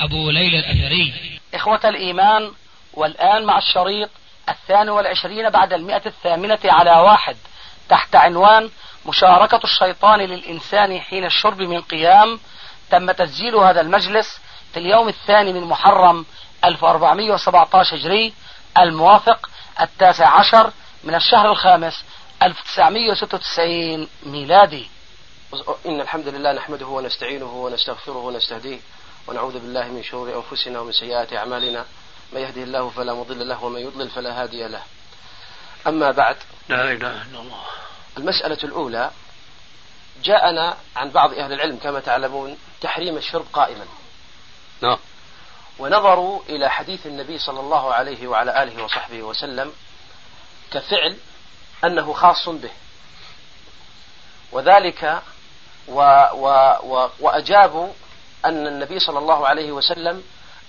[0.00, 1.40] أبو ليلى الأثري.
[1.54, 2.52] إخوة الإيمان
[2.94, 4.10] والآن مع الشريط
[4.48, 7.36] الثاني والعشرين بعد المئة الثامنة على واحد
[7.88, 8.70] تحت عنوان
[9.06, 12.40] مشاركة الشيطان للإنسان حين الشرب من قيام
[12.90, 14.40] تم تسجيل هذا المجلس
[14.72, 16.26] في اليوم الثاني من محرم
[16.64, 18.32] 1417 هجري
[18.78, 19.50] الموافق
[19.80, 20.72] التاسع عشر
[21.04, 22.04] من الشهر الخامس
[22.42, 24.90] 1996 ميلادي.
[25.86, 28.78] إن الحمد لله نحمده ونستعينه ونستغفره ونستهديه.
[29.26, 31.84] ونعوذ بالله من شرور أنفسنا ومن سيئات أعمالنا.
[32.32, 34.82] من يهده الله فلا مضل له ومن يضلل فلا هادي له.
[35.86, 36.36] أما بعد
[36.68, 37.64] لا إله إلا الله.
[38.18, 39.10] المسألة الأولى
[40.22, 43.86] جاءنا عن بعض أهل العلم كما تعلمون تحريم الشرب قائما.
[44.82, 44.98] نعم.
[45.78, 49.72] ونظروا إلى حديث النبي صلى الله عليه وعلى آله وصحبه وسلم
[50.72, 51.16] كفعل
[51.84, 52.70] أنه خاص به.
[54.52, 55.22] وذلك
[55.88, 56.00] و
[56.32, 56.46] و
[56.82, 57.92] و وأجابوا
[58.44, 60.22] أن النبي صلى الله عليه وسلم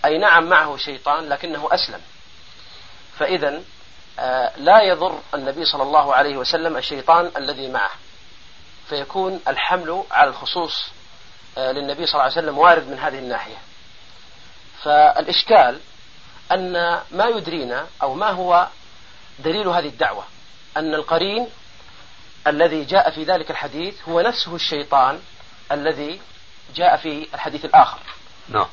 [0.06, 2.02] أي نعم معه شيطان لكنه أسلم.
[3.20, 3.62] فإذا
[4.20, 7.92] آه، لا يضر النبي صلى الله عليه وسلم الشيطان الذي معه.
[8.90, 10.86] فيكون الحمل على الخصوص
[11.58, 13.58] آه، للنبي صلى الله عليه وسلم وارد من هذه الناحية.
[14.84, 15.80] فالإشكال
[16.52, 16.74] أن
[17.12, 18.68] ما يدرينا أو ما هو
[19.40, 20.24] دليل هذه الدعوة
[20.78, 21.48] أن القرين
[22.48, 25.20] الذي جاء في ذلك الحديث هو نفسه الشيطان
[25.72, 26.22] الذي
[26.76, 28.00] جاء في الحديث الآخر.
[28.50, 28.68] نعم.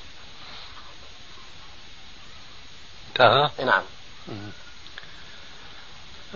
[3.09, 3.83] انتهى؟ نعم.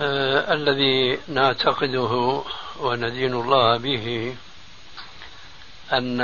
[0.00, 2.42] آه الذي نعتقده
[2.76, 4.36] وندين الله به
[5.92, 6.20] أن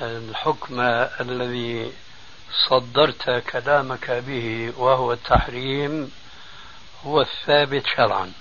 [0.00, 0.80] الحكم
[1.20, 1.92] الذي
[2.68, 6.12] صدرت كلامك به وهو التحريم
[7.04, 8.32] هو الثابت شرعا.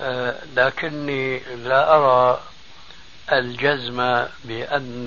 [0.00, 2.42] آه لكني لا أرى
[3.32, 5.04] الجزم بأن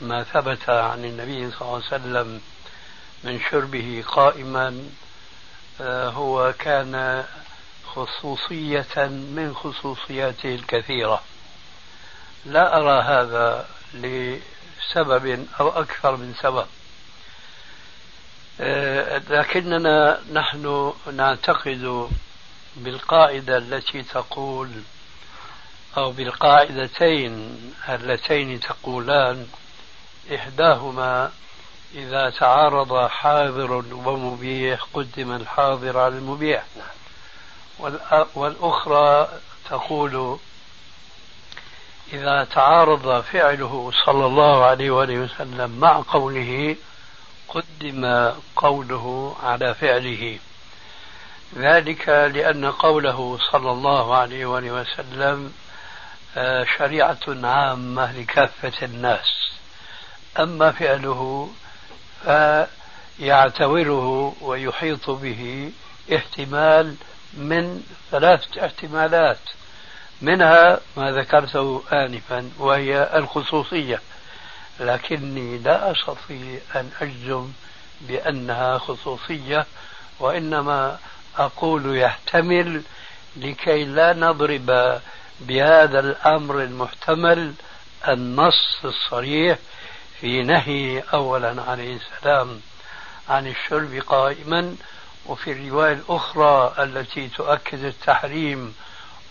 [0.00, 2.40] ما ثبت عن النبي صلى الله عليه وسلم
[3.24, 4.88] من شربه قائما
[5.80, 7.24] آه، هو كان
[7.86, 11.22] خصوصية من خصوصياته الكثيرة.
[12.46, 16.66] لا أرى هذا لسبب أو أكثر من سبب.
[18.60, 22.10] آه، لكننا نحن نعتقد
[22.76, 24.70] بالقاعدة التي تقول
[25.96, 29.46] أو بالقاعدتين اللتين تقولان
[30.34, 31.32] إحداهما
[31.94, 36.64] إذا تعارض حاضر ومبيح قدم الحاضر على المبيح.
[38.34, 39.28] والأخرى
[39.70, 40.38] تقول
[42.12, 46.76] إذا تعارض فعله صلى الله عليه وآله وسلم مع قوله
[47.48, 50.38] قدم قوله على فعله.
[51.56, 55.52] ذلك لأن قوله صلى الله عليه وآله وسلم
[56.78, 59.50] شريعة عامة لكافة الناس.
[60.38, 61.50] أما فعله
[63.18, 65.72] فيعتبره ويحيط به
[66.14, 66.94] احتمال
[67.34, 69.38] من ثلاثة احتمالات.
[70.22, 74.00] منها ما ذكرته آنفا وهي الخصوصية.
[74.80, 77.52] لكني لا أستطيع أن أجزم
[78.00, 79.66] بأنها خصوصية
[80.20, 80.98] وإنما
[81.38, 82.82] أقول يحتمل
[83.36, 85.00] لكي لا نضرب
[85.40, 87.54] بهذا الأمر المحتمل
[88.08, 89.58] النص الصريح
[90.20, 92.60] في نهي أولا عليه السلام
[93.28, 94.76] عن الشرب قائما
[95.26, 98.74] وفي الرواية الأخرى التي تؤكد التحريم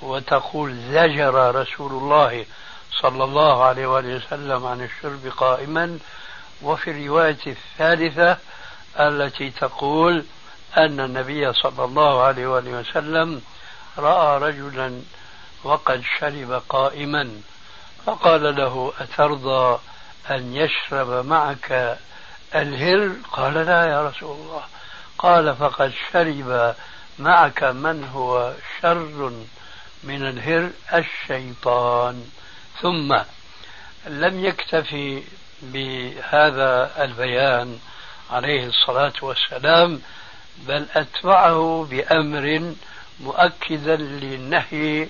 [0.02, 2.46] وتقول زجر رسول الله
[3.02, 6.00] صلى الله عليه وآله وسلم عن الشرب قائما.
[6.62, 8.38] وفي الرواية الثالثة
[9.00, 10.26] التي تقول
[10.78, 13.42] أن النبي صلى الله عليه وآله وسلم
[13.98, 15.02] رأى رجلا
[15.66, 17.42] وقد شرب قائما
[18.06, 19.80] فقال له أترضى
[20.30, 21.98] أن يشرب معك
[22.56, 24.64] الهر قال لا يا رسول الله.
[25.18, 26.76] قال فقد شرب
[27.20, 29.32] معك من هو شر
[30.04, 32.26] من الهر الشيطان.
[32.82, 33.18] ثم
[34.08, 35.24] لم يكتفي
[35.62, 37.80] بهذا البيان
[38.32, 40.02] عليه الصلاة والسلام
[40.68, 42.76] بل أتبعه بأمر
[43.20, 45.08] مؤكدا للنهي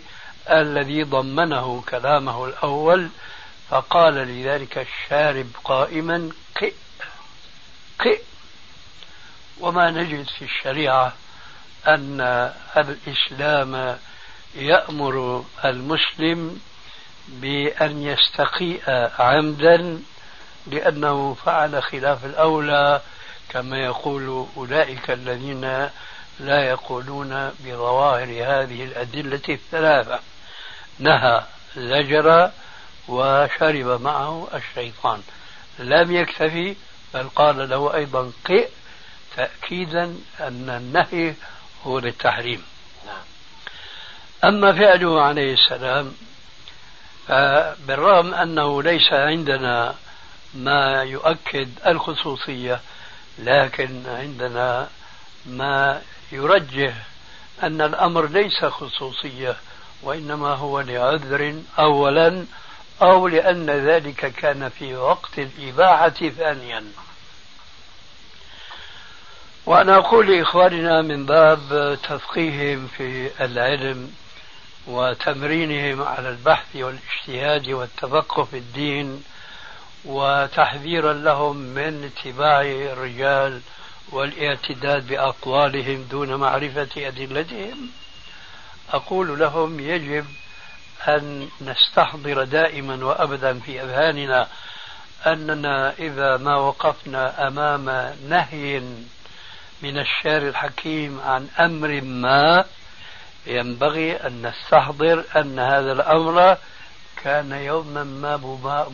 [0.49, 3.09] الذي ضمنه كلامه الأول
[3.69, 6.73] فقال لذلك الشارب قائما قئ
[9.59, 11.13] وما نجد في الشريعة
[11.87, 12.21] أن
[12.77, 13.97] الإسلام
[14.55, 16.61] يأمر المسلم
[17.27, 18.81] بأن يستقيء
[19.19, 20.01] عمدا
[20.67, 23.01] لأنه فعل خلاف الأولى
[23.49, 25.89] كما يقول أولئك الذين
[26.39, 30.19] لا يقولون بظواهر هذه الأدلة الثلاثة.
[30.99, 31.43] نهى
[31.77, 32.51] زجر
[33.07, 35.21] وشرب معه الشيطان
[35.79, 36.75] لم يكتفي
[37.13, 38.69] بل قال له أيضا قئ
[39.35, 40.03] تأكيدا
[40.39, 41.33] أن النهي
[41.83, 42.63] هو للتحريم
[43.05, 43.23] نعم.
[44.43, 46.15] أما فعله عليه السلام
[47.87, 49.95] بالرغم أنه ليس عندنا
[50.53, 52.81] ما يؤكد الخصوصية
[53.39, 54.89] لكن عندنا
[55.45, 56.01] ما
[56.31, 56.93] يرجح
[57.63, 59.55] أن الأمر ليس خصوصية
[60.03, 62.45] وإنما هو لعذر أولا
[63.01, 66.83] أو لأن ذلك كان في وقت الإباحة ثانيا.
[69.65, 74.11] وأنا أقول لإخواننا من باب تفقيههم في العلم
[74.87, 79.23] وتمرينهم على البحث والاجتهاد والتفقه في الدين
[80.05, 83.61] وتحذيرا لهم من اتباع الرجال
[84.11, 87.89] والاعتداد بأقوالهم دون معرفة أدلتهم.
[88.93, 90.25] أقول لهم يجب
[91.07, 94.47] أن نستحضر دائما وأبدا في أذهاننا
[95.27, 98.79] أننا إذا ما وقفنا أمام نهي
[99.81, 102.65] من الشارع الحكيم عن أمر ما
[103.45, 106.57] ينبغي أن نستحضر أن هذا الأمر
[107.23, 108.37] كان يوما ما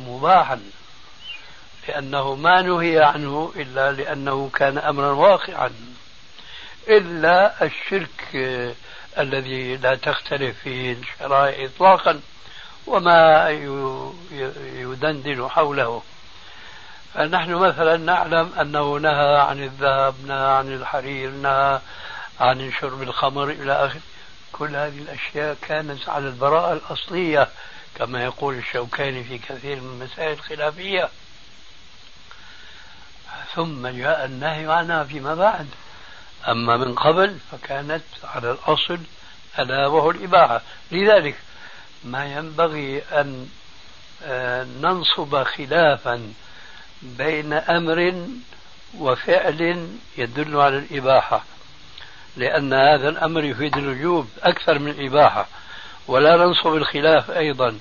[0.08, 0.62] مباحا.
[1.88, 5.72] لأنه ما نهي عنه إلا لأنه كان أمرا واقعا.
[6.88, 8.38] إلا الشرك
[9.18, 12.22] الذي لا تختلف فيه الشرائع إطلاقا
[12.88, 13.50] وما
[14.62, 16.02] يدندن حوله.
[17.14, 21.80] فنحن مثلا نعلم أنه نهى عن الذهب نهى عن الحرير نهى
[22.40, 24.02] عن شرب الخمر إلى آخره.
[24.52, 27.48] كل هذه الأشياء كانت على البراءة الأصلية
[27.96, 31.10] كما يقول الشوكاني في كثير من المسائل الخلافية.
[33.56, 35.68] ثم جاء النهي عنها فيما بعد.
[36.48, 39.00] أما من قبل فكانت على الأصل
[39.60, 40.62] ألا وهو الإباحة.
[40.92, 41.36] لذلك
[42.04, 43.48] ما ينبغي أن
[44.24, 46.34] آه، ننصب خلافا
[47.02, 48.28] بين أمر
[48.98, 51.44] وفعل يدل على الإباحة
[52.38, 55.48] لأن هذا الأمر يفيد الوجوب أكثر من الإباحة.
[56.08, 57.80] ولا ننصب الخلاف أيضا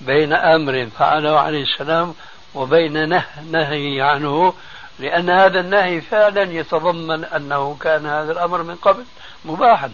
[0.00, 2.14] بين أمر فعله عليه السلام
[2.54, 4.54] وبين نه نهي عنه
[4.98, 9.04] لأن هذا النهي فعلا يتضمن أنه كان هذا الأمر من قبل
[9.44, 9.92] مباحا.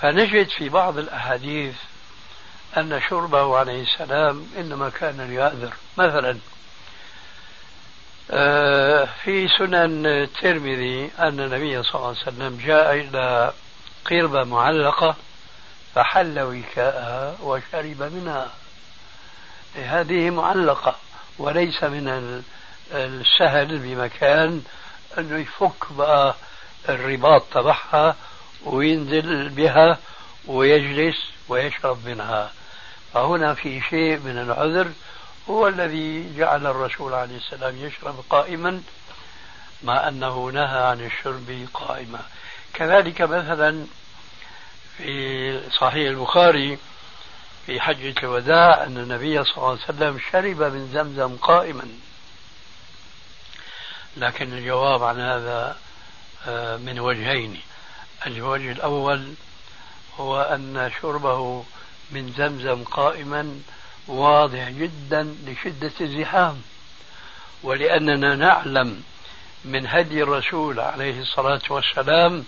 [0.00, 1.74] فنجد في بعض الأحاديث
[2.76, 6.38] أن شربه عليه السلام إنما كان ليأذر مثلا
[8.30, 13.52] آه، في سنن الترمذي أن النبي صلى الله عليه وسلم جاء إلى
[14.04, 15.16] قربة معلقة
[15.94, 18.50] فحل وكاءها وشرب منها.
[19.76, 20.96] هذه معلقة
[21.38, 22.42] وليس من
[22.94, 24.62] السهل بمكان
[25.18, 26.34] أنه يفك بقى
[26.88, 28.16] الرباط تبعها
[28.64, 29.98] وينزل بها
[30.46, 31.16] ويجلس
[31.48, 32.50] ويشرب منها.
[33.12, 34.92] فهنا في شيء من العذر
[35.50, 38.82] هو الذي جعل الرسول عليه السلام يشرب قائما
[39.82, 42.20] مع أنه نهى عن الشرب قائما.
[42.74, 43.86] كذلك مثلا
[44.96, 46.78] في صحيح البخاري
[47.66, 51.88] في حجة الوداع أن النبي صلى الله عليه وسلم شرب من زمزم قائما.
[54.16, 55.76] لكن الجواب عن هذا
[56.46, 57.60] آه، من وجهين.
[58.26, 59.34] الوجه الأول
[60.18, 61.64] هو أن شربه
[62.10, 63.60] من زمزم قائما
[64.08, 66.62] واضح جدا لشدة الزحام.
[67.62, 69.02] ولأننا نعلم
[69.64, 72.44] من هدي الرسول عليه الصلاة والسلام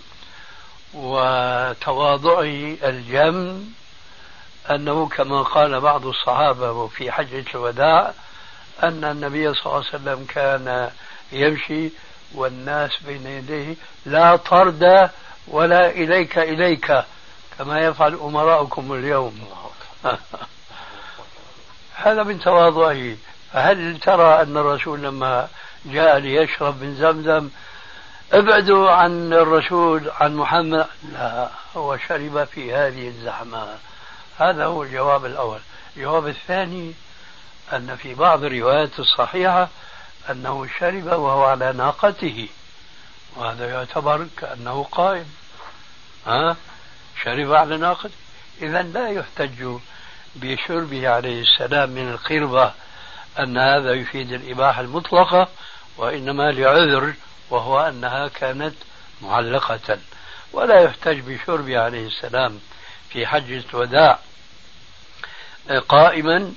[0.93, 3.63] وتواضعه الجم
[4.69, 8.13] أنه كما قال بعض الصحابة في حجة الوداع
[8.83, 10.91] أن النبي صلى الله عليه وسلم كان
[11.31, 11.89] يمشي
[12.35, 15.09] والناس بين يديه لا طرد
[15.47, 17.03] ولا إليك إليك
[17.57, 19.47] كما يفعل أمراؤكم اليوم.
[21.95, 23.15] هذا من تواضعه.
[23.53, 25.47] فهل ترى أن الرسول لما
[25.85, 27.49] جاء ليشرب من زمزم
[28.33, 33.67] ابعدوا عن الرسول عن محمد؟ لا هو شرب في هذه الزحمة.
[34.37, 35.59] هذا هو الجواب الأول.
[35.97, 36.93] الجواب الثاني
[37.73, 39.69] أن في بعض الروايات الصحيحة
[40.29, 42.49] أنه شرب وهو على ناقته.
[43.35, 45.25] وهذا يعتبر كأنه قائم.
[46.25, 46.55] ها؟
[47.23, 48.15] شرب على ناقته.
[48.61, 49.77] إذا لا يحتج
[50.35, 52.73] بشربه عليه السلام من القربة
[53.39, 55.47] أن هذا يفيد الإباحة المطلقة
[55.97, 57.13] وإنما لعذر
[57.49, 58.75] وهو أنها كانت
[59.21, 59.97] معلقة.
[60.53, 62.59] ولا يحتج بشرب عليه السلام
[63.09, 64.19] في حجة الوداع
[65.89, 66.53] قائما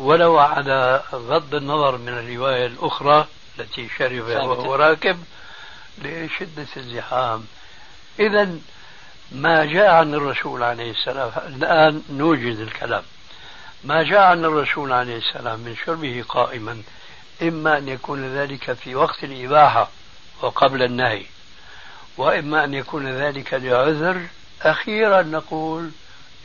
[0.00, 3.26] ولو على غض النظر من الرواية الأخرى
[3.58, 5.24] التي شرب وهو راكب
[5.98, 7.46] لشدة الزحام.
[8.20, 8.50] إذا
[9.32, 13.02] ما جاء عن الرسول عليه السلام الآن نوجد الكلام.
[13.84, 16.82] ما جاء عن الرسول عليه السلام من شربه قائما
[17.42, 19.88] إما أن يكون ذلك في وقت الإباحة
[20.42, 21.24] وقبل النهي
[22.16, 24.26] وإما أن يكون ذلك لعذر
[24.62, 25.90] أخيرا نقول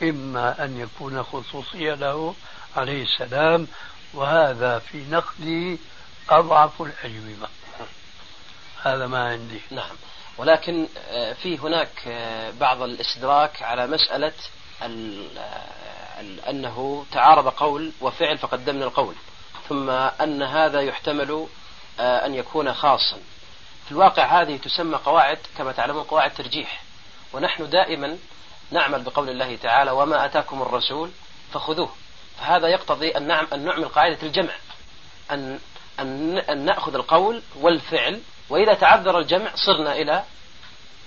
[0.02, 2.34] إما أن يكون خصوصية له
[2.78, 3.68] عليه السلام
[4.14, 5.78] وهذا في نقدي
[6.30, 7.48] أضعف الأجوبة
[8.82, 9.60] هذا ما عندي.
[9.70, 9.96] نعم.
[10.38, 14.32] ولكن آه، في هناك آه، بعض الإستدراك على مسألة
[14.82, 15.64] آه،
[16.50, 19.14] أنه تعارض قول وفعل فقدمنا القول
[19.68, 21.46] ثم أن هذا يحتمل
[22.00, 23.18] أن يكون خاصا.
[23.84, 26.82] في الواقع هذه تسمى قواعد كما تعلمون قواعد ترجيح
[27.32, 28.18] ونحن دائما
[28.70, 31.10] نعمل بقول الله تعالى وما أتاكم الرسول
[31.52, 31.90] فخذوه.
[32.40, 34.52] فهذا يقتضي أن نعم أن نعمل قاعدة الجمع.
[35.30, 35.58] أن
[36.00, 40.24] أن أن نأخذ القول والفعل وإذا تعذر الجمع صرنا إلى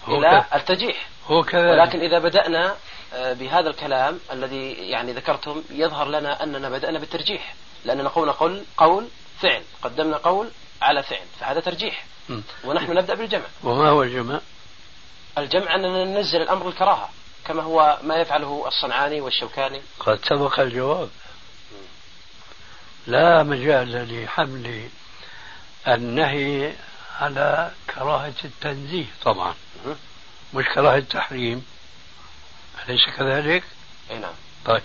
[0.08, 2.76] إلى الترجيح هو كذلك ولكن إذا بدأنا
[3.14, 7.54] آه، بهذا الكلام الذي يعني ذكرتم يظهر لنا أننا بدأنا بالترجيح.
[7.86, 9.08] لأننا قولنا قول قول
[9.40, 9.62] فعل.
[9.82, 10.50] قدمنا قول
[10.82, 11.26] على فعل.
[11.40, 12.06] فهذا ترجيح.
[12.30, 12.42] م.
[12.64, 13.46] ونحن نبدأ بالجمع.
[13.64, 14.40] وما هو الجمع؟
[15.38, 17.10] الجمع أننا ننزل الأمر الكراهة.
[17.50, 19.82] كما هو ما يفعله الصنعاني والشوكاني.
[20.00, 21.10] قد سبق الجواب.
[23.08, 24.90] لا مجال لحمل
[25.88, 26.74] النهي
[27.20, 29.54] على كراهة التنزيه طبعا
[30.54, 31.66] مش كراهة التحريم.
[32.86, 33.64] أليس كذلك؟
[34.12, 34.34] أي نعم.
[34.66, 34.84] طيب.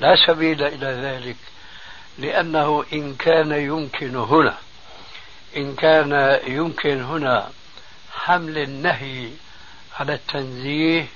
[0.00, 1.36] لا سبيل إلى ذلك
[2.18, 4.56] لأنه إن كان يمكن هنا
[5.56, 7.50] إن كان يمكن هنا
[8.12, 9.30] حمل النهي
[10.00, 11.06] على التنزيه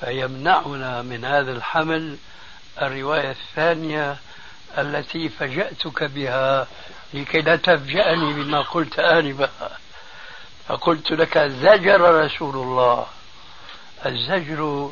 [0.00, 2.16] فيمنعنا من هذا الحمل.
[2.82, 4.16] الرواية الثانية
[4.78, 6.66] التي فجأتك بها
[7.14, 9.50] لكي لا تفجأني بما قلت آنفا
[10.68, 13.06] فقلت لك زجر رسول الله.
[14.06, 14.90] الزجر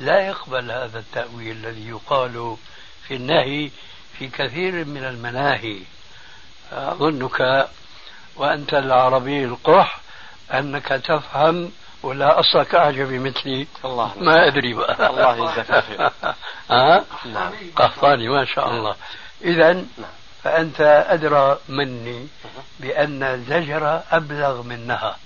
[0.00, 2.56] لا يقبل هذا التأويل الذي يقال
[3.08, 3.70] في النهي
[4.18, 5.78] في كثير من المناهي.
[6.72, 7.68] أظنك
[8.36, 10.00] وأنت العربي القح
[10.54, 11.72] أنك تفهم
[12.04, 14.12] ولا أصلك أعجبي مثلي الله.
[14.16, 15.10] ما أدري بقى.
[15.10, 16.10] الله يجزاك خير.
[16.70, 18.96] ها؟ نعم قحطاني ما شاء الله.
[19.44, 19.84] إذا.
[20.42, 22.28] فأنت أدرى مني
[22.80, 25.16] بأن الزجر أبلغ منها.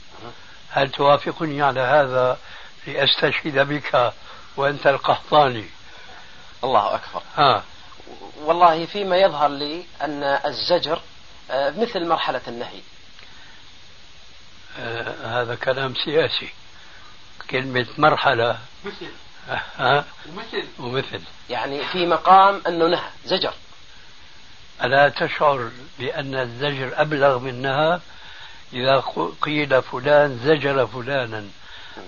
[0.70, 2.38] هل توافقني على هذا
[2.87, 4.12] لأستشهد بك
[4.56, 5.64] وأنت القحطاني
[6.64, 7.23] الله أكبر.
[7.37, 7.62] ها
[8.40, 11.00] والله فيما يظهر لي أن الزجر
[11.50, 12.80] آه، مثل مرحلة النهي.
[14.80, 16.49] آه هذا كلام سياسي.
[17.50, 18.59] كلمة مرحلة.
[18.85, 19.07] مثل.
[19.78, 20.64] ها ومثل.
[20.78, 21.21] ومثل.
[21.50, 23.55] يعني في مقام أنه نهى زجر.
[24.85, 28.00] ألا تشعر بأن الزجر أبلغ منها؟
[28.73, 29.02] إذا
[29.43, 31.45] قيل فلان زجر فلانا.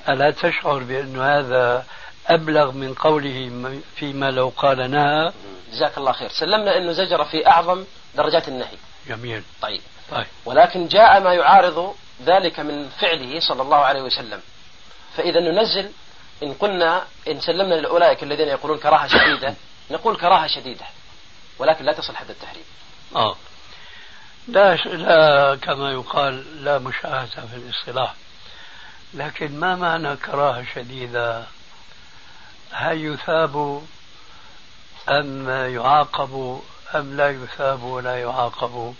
[0.09, 1.87] ألا تشعر بأن هذا
[2.27, 5.33] أبلغ من قوله فيما لو قال نهى؟
[5.73, 6.29] جزاك الله خير.
[6.29, 8.77] سلمنا أنه زجر في أعظم درجات النهي.
[9.09, 9.43] جميل.
[9.63, 9.81] طيب.
[10.11, 10.27] طيب.
[10.45, 11.95] ولكن جاء ما يعارض
[12.25, 14.41] ذلك من فعله صلى الله عليه وسلم.
[15.21, 15.91] فإذا ننزل
[16.43, 19.55] إن قلنا إن سلمنا لأولئك الذين يقولون كراهة شديدة
[19.91, 20.87] نقول كراهة شديدة
[21.59, 22.65] ولكن لا تصل حد التحريم
[23.17, 23.37] آه.
[24.49, 28.15] لا لا كما يقال لا مشاهدة في الاصطلاح.
[29.15, 31.45] لكن ما معنى كراهة شديدة؟
[32.73, 33.83] هل يثاب
[35.09, 36.63] أم يعاقب
[36.95, 38.95] أم لا يثاب ولا يعاقب؟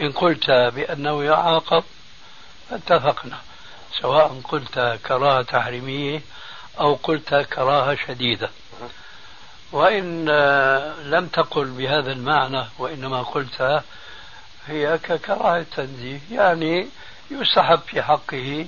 [0.00, 1.84] إن قلت بأنه يعاقب
[2.70, 3.38] فاتفقنا.
[4.00, 6.20] سواء قلت كراهة تحريمية
[6.80, 8.50] أو قلت كراهة شديدة.
[9.72, 10.24] وإن
[11.04, 13.82] لم تقل بهذا المعنى وإنما قلت
[14.66, 16.88] هي ككراهة تنزيه يعني
[17.30, 18.66] يستحب في حقه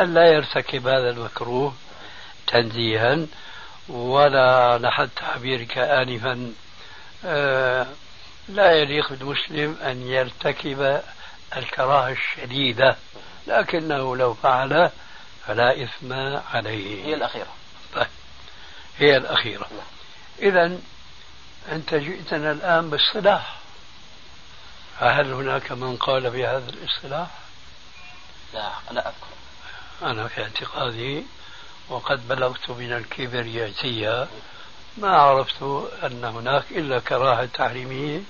[0.00, 1.74] أن لا يرتكب هذا المكروه
[2.46, 3.18] تنزيها
[3.88, 6.52] ولا لحد تعبيرك آنفا
[7.24, 7.86] آه،
[8.48, 11.00] لا يليق بالمسلم أن يرتكب
[11.56, 12.96] الكراهة الشديدة.
[13.46, 14.90] لكنه لو فعل
[15.46, 16.12] فلا إثم
[16.54, 17.04] عليه.
[17.04, 17.54] هي الأخيرة.
[17.94, 18.06] طيب.
[18.98, 19.66] هي الأخيرة.
[20.38, 20.78] إذا
[21.72, 23.56] أنت جئتنا الآن باصطلاح
[25.00, 27.28] فهل هناك من قال بهذا الاصطلاح؟
[28.54, 29.26] لا لا أذكر.
[30.02, 31.24] أنا في اعتقادي
[31.88, 34.28] وقد بلغت من الكبرياتية
[34.96, 35.62] ما عرفت
[36.04, 38.20] أن هناك إلا كراهة تحريمية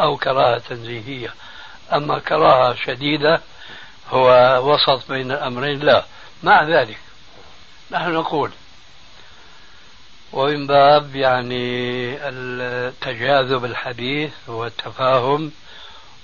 [0.00, 1.34] أو كراهة تنزيهية.
[1.92, 3.40] أما كراهة شديدة
[4.10, 5.78] هو وسط بين الأمرين.
[5.78, 6.04] لا
[6.42, 6.98] مع ذلك
[7.90, 8.50] نحن نقول
[10.32, 15.52] ومن باب يعني التجاذب الحديث والتفاهم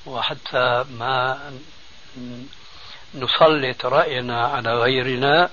[0.06, 1.38] وحتى ما
[3.14, 5.50] نسلط رأينا على غيرنا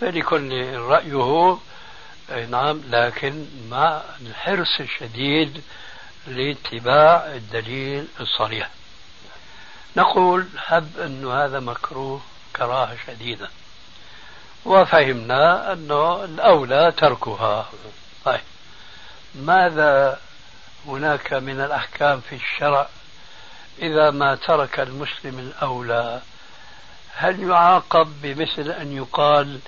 [0.00, 1.58] فلكل رأيه
[2.50, 5.62] نعم لكن مع الحرص الشديد
[6.26, 8.70] لاتباع الدليل الصريح.
[9.96, 12.20] نقول هب أن هذا مكروه
[12.56, 13.48] كراهة شديدة.
[14.64, 17.68] وفهمنا أنه الأولى تركها.
[18.24, 18.40] طيب.
[19.34, 20.20] ماذا
[20.86, 22.88] هناك من الأحكام في الشرع
[23.78, 26.20] إذا ما ترك المسلم الأولى؟
[27.14, 29.58] هل يعاقب بمثل أن يقال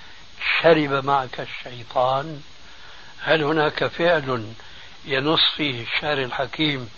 [0.62, 2.42] شرب معك الشيطان؟
[3.20, 4.52] هل هناك فعل
[5.04, 6.90] ينص فيه الشارع الحكيم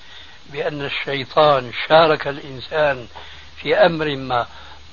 [0.49, 3.09] بأن الشيطان شارك الإنسان
[3.57, 4.47] في أمر ما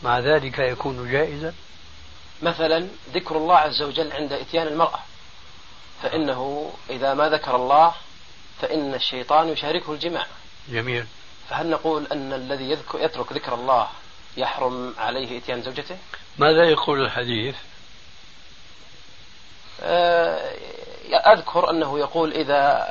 [0.04, 1.54] مع ذلك يكون جائزا؟
[2.42, 5.00] مثلا ذكر الله عز وجل عند إتيان المرأة
[6.04, 7.94] فإنه إذا ما ذكر الله
[8.62, 10.26] فإن الشيطان يشاركه الجماع
[10.70, 11.06] جميل.
[11.50, 13.88] فهل نقول أن الذي يذكر يترك ذكر الله
[14.38, 15.98] يحرم عليه إتيان زوجته؟
[16.38, 17.56] ماذا يقول الحديث؟
[19.82, 20.56] آه،
[21.34, 22.88] أذكر أنه يقول إذا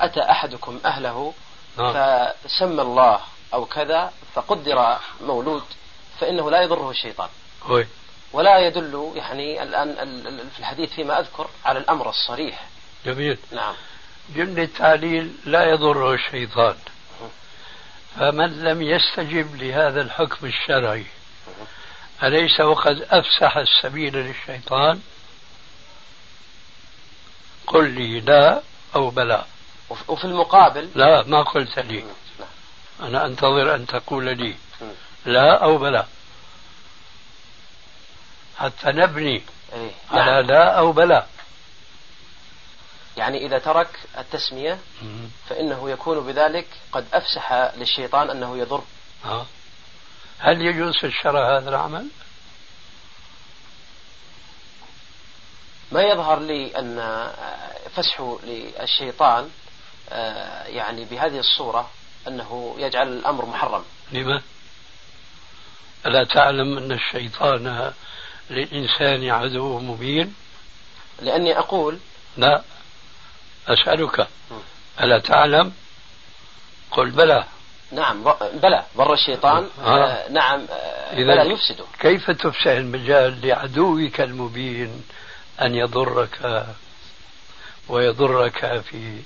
[0.00, 1.32] أتى أحدكم أهله
[1.78, 3.20] فسمى الله
[3.54, 5.64] أو كذا فقدر مولود
[6.20, 7.28] فإنه لا يضره الشيطان.
[7.62, 7.86] هوي.
[8.32, 12.66] ولا يدل يعني الآن في الحديث فيما أذكر على الأمر الصريح.
[13.06, 13.38] جميل.
[13.52, 13.74] نعم.
[14.36, 16.76] جملة التعليل لا يضره الشيطان.
[18.16, 21.06] فمن لم يستجب لهذا الحكم الشرعي
[22.22, 25.00] أليس وقد أفسح السبيل للشيطان؟
[27.66, 28.62] قل لي لا
[28.96, 29.44] أو بلى.
[30.08, 32.04] وفي المقابل لا ما قلت لي.
[33.00, 34.56] أنا أنتظر أن تقول لي.
[35.26, 36.06] لا أو بلى
[38.58, 39.42] حتى نبني
[39.72, 40.46] إيه؟ على نعم.
[40.46, 41.26] لا أو بلى
[43.16, 44.78] يعني إذا ترك التسمية
[45.48, 48.82] فإنه يكون بذلك قد أفسح للشيطان أنه يضر.
[49.24, 49.46] آه.
[50.38, 52.08] هل يجوز في الشرع هذا العمل؟
[55.92, 57.30] ما يظهر لي أن
[57.96, 59.50] فسحه للشيطان
[60.66, 61.90] يعني بهذه الصورة
[62.28, 63.84] أنه يجعل الأمر محرم.
[64.12, 64.42] لما؟
[66.06, 67.92] ألا تعلم أن الشيطان
[68.50, 70.34] للإنسان عدو مبين؟
[71.22, 71.98] لأني أقول
[72.36, 72.62] لا
[73.68, 74.28] أسألك
[75.00, 75.72] ألا تعلم؟
[76.90, 77.44] قل بلى.
[77.92, 79.68] نعم بلى ضر الشيطان.
[79.80, 80.04] آه.
[80.04, 85.04] آه نعم آه بلى يفسده كيف تفسح المجال لعدوك المبين
[85.60, 86.66] أن يضرك
[87.88, 89.22] ويضرك في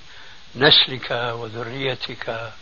[0.57, 2.53] نسلك وذريتك.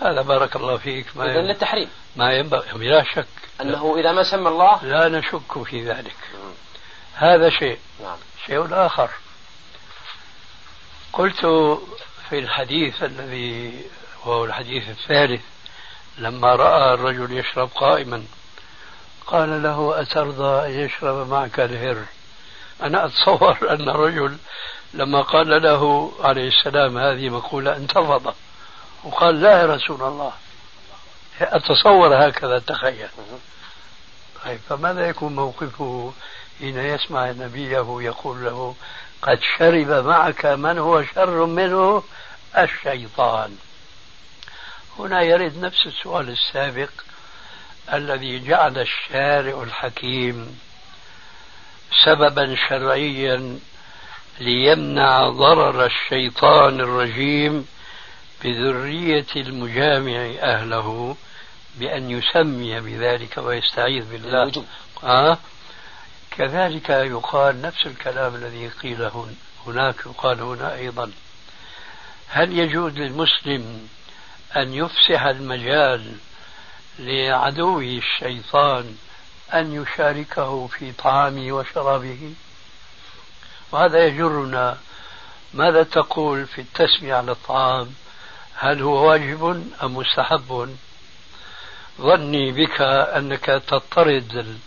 [0.00, 1.16] هذا بارك الله فيك.
[1.16, 1.88] ما إذن للتحريم.
[2.16, 3.26] ما ينبغي بلا شك.
[3.60, 6.16] أنه إذا ما سمى الله لا نشك في ذلك.
[7.14, 7.78] هذا شيء.
[8.02, 8.18] نعم.
[8.46, 9.10] شيء آخر.
[11.12, 11.46] قلت
[12.28, 13.84] في الحديث الذي
[14.24, 15.42] وهو الحديث الثالث
[16.18, 18.24] لما رأى الرجل يشرب قائما
[19.26, 22.04] قال له أترضى أن يشرب معك الهر؟
[22.82, 24.36] أنا أتصور أن الرجل
[24.94, 28.34] لما قال له عليه السلام هذه مقولة انتفض
[29.04, 30.32] وقال لا يا رسول الله.
[31.40, 33.08] أتصور هكذا تخيل.
[34.44, 36.12] طيب فماذا يكون موقفه
[36.58, 38.74] حين يسمع نبيه يقول له
[39.22, 42.02] قد شرب معك من هو شر منه
[42.58, 43.56] الشيطان.
[44.98, 46.90] هنا يرد نفس السؤال السابق
[47.92, 50.58] الذي جعل الشارع الحكيم
[52.04, 53.58] سببا شرعيا
[54.40, 57.66] ليمنع ضرر الشيطان الرجيم
[58.44, 61.16] بذرية المجامع أهله
[61.78, 64.42] بأن يسمي بذلك ويستعيذ بالله.
[64.42, 64.66] الوجوب.
[65.04, 65.38] آه؟
[66.30, 69.10] كذلك يقال نفس الكلام الذي قيل
[69.66, 71.10] هناك يقال هنا أيضا.
[72.28, 73.88] هل يجوز للمسلم
[74.56, 76.16] أن يفسح المجال
[76.98, 78.96] لعدوه الشيطان
[79.54, 82.34] أن يشاركه في طعامه وشرابه؟
[83.72, 84.76] وهذا يجرنا؟
[85.54, 87.92] ماذا تقول في التسمية على الطعام؟
[88.54, 89.44] هل هو واجب
[89.82, 90.76] أم مستحب؟
[92.00, 92.80] ظني بك
[93.16, 94.58] أنك تضطرد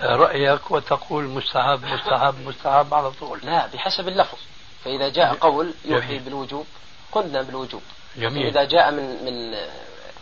[0.00, 3.40] رأيك وتقول مستحب مستحب مستحب على طول.
[3.42, 4.38] لا بحسب اللفظ.
[4.84, 6.22] فإذا جاء قول يوحي جميل.
[6.22, 6.66] بالوجوب
[7.12, 7.82] قلنا بالوجوب.
[8.16, 8.46] جميل.
[8.46, 9.56] إذا جاء من من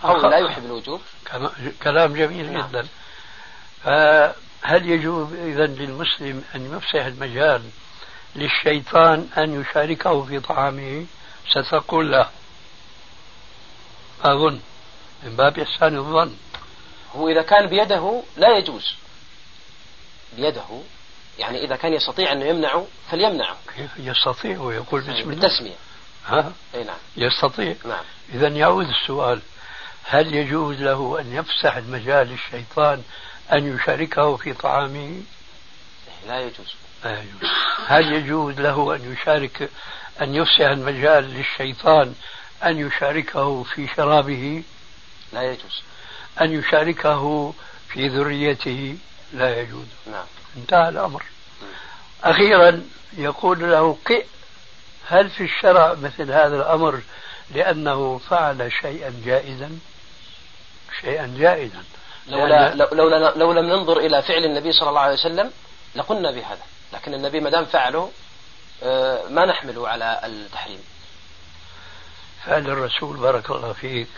[0.03, 1.01] قول لا يوحي بالوجوب.
[1.83, 2.69] كلام جميل نعم.
[2.69, 2.87] جدا.
[3.85, 7.63] فهل يجوز إذا للمسلم أن يفسح المجال
[8.37, 11.07] للشيطان أن يشاركه في طعامه
[11.51, 12.29] ستقول لا.
[14.23, 14.61] أظن
[15.23, 16.37] من باب إحسان الظن.
[17.17, 18.95] هو إذا كان بيده لا يجوز.
[20.37, 20.65] بيده
[21.39, 23.57] يعني إذا كان يستطيع أنه يمنعه فليمنعه.
[23.77, 25.25] كيف يستطيع؟ ويقول بسم الله.
[25.25, 25.77] بالتسمية.
[26.27, 26.97] ها؟ أي نعم.
[27.17, 27.75] يستطيع.
[27.85, 28.05] نعم.
[28.33, 29.41] إذا يعود السؤال
[30.05, 33.03] هل يجوز له أن يفسح المجال للشيطان
[33.53, 35.23] أن يشاركه في طعامه؟
[36.27, 36.75] لا يجوز.
[37.05, 37.51] لا يجوز
[37.87, 39.71] هل يجوز له أن يشارك
[40.23, 42.15] أن يفسح المجال للشيطان
[42.65, 44.63] أن يشاركه في شرابه؟
[45.33, 45.83] لا يجوز.
[46.41, 47.55] أن يشاركه
[47.89, 48.97] في ذريته؟
[49.33, 49.87] لا يجوز.
[50.07, 50.27] نعم.
[50.57, 51.23] انتهى الأمر.
[52.25, 52.83] أخيرا
[53.17, 54.27] يقول له قئ
[55.09, 57.01] هل في الشرع مثل هذا الأمر
[57.55, 59.79] لأنه فعل شيئا جائزا؟
[61.01, 61.85] شيئا جائزا.
[62.27, 65.51] لولا لو, لو, لو لم ننظر إلى فعل النبي صلى الله عليه وسلم
[65.95, 66.63] لقلنا بهذا.
[66.95, 68.11] لكن النبي ما دام فعله
[68.83, 70.81] آه، ما نحمله على التحريم.
[72.45, 74.09] فعل الرسول بارك الله فيك.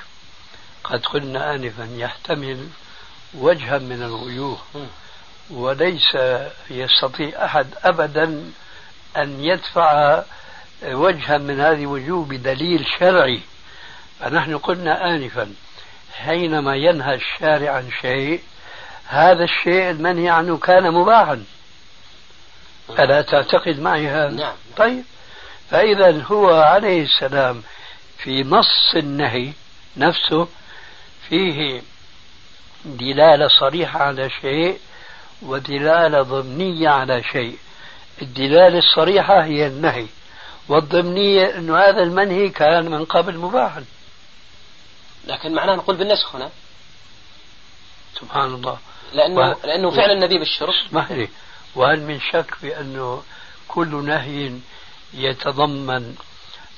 [0.84, 2.68] قد قلنا آنفا يحتمل
[3.34, 4.58] وجها من الوجوه
[5.50, 6.16] وليس
[6.70, 8.52] يستطيع أحد أبدا
[9.16, 10.22] أن يدفع
[10.82, 13.40] وجها من هذه الوجوه بدليل شرعي.
[14.20, 15.54] فنحن قلنا آنفا
[16.12, 18.42] حينما ينهى الشارع عن شيء
[19.06, 21.44] هذا الشيء المنهي عنه كان مباحا.
[22.90, 24.54] ألا تعتقد معي هذا؟ نعم.
[24.76, 25.04] طيب.
[25.70, 27.62] فإذا هو عليه السلام
[28.18, 29.52] في نص النهي
[29.96, 30.48] نفسه
[31.28, 31.82] فيه
[32.84, 34.78] دلالة صريحة على شيء
[35.42, 37.58] ودلالة ضمنية على شيء.
[38.22, 40.06] الدلالة الصريحة هي النهي
[40.68, 43.84] والضمنية أنه هذا المنهي كان من قبل مباحا.
[45.26, 46.50] لكن معناه نقول بالنسخ هنا.
[48.20, 48.78] سبحان الله.
[49.12, 49.54] لأنه, و...
[49.64, 51.28] لأنه فعل النبي بالشرب اسمح لي
[51.76, 53.22] وهل من شك بأنه
[53.68, 54.52] كل نهي
[55.14, 56.14] يتضمن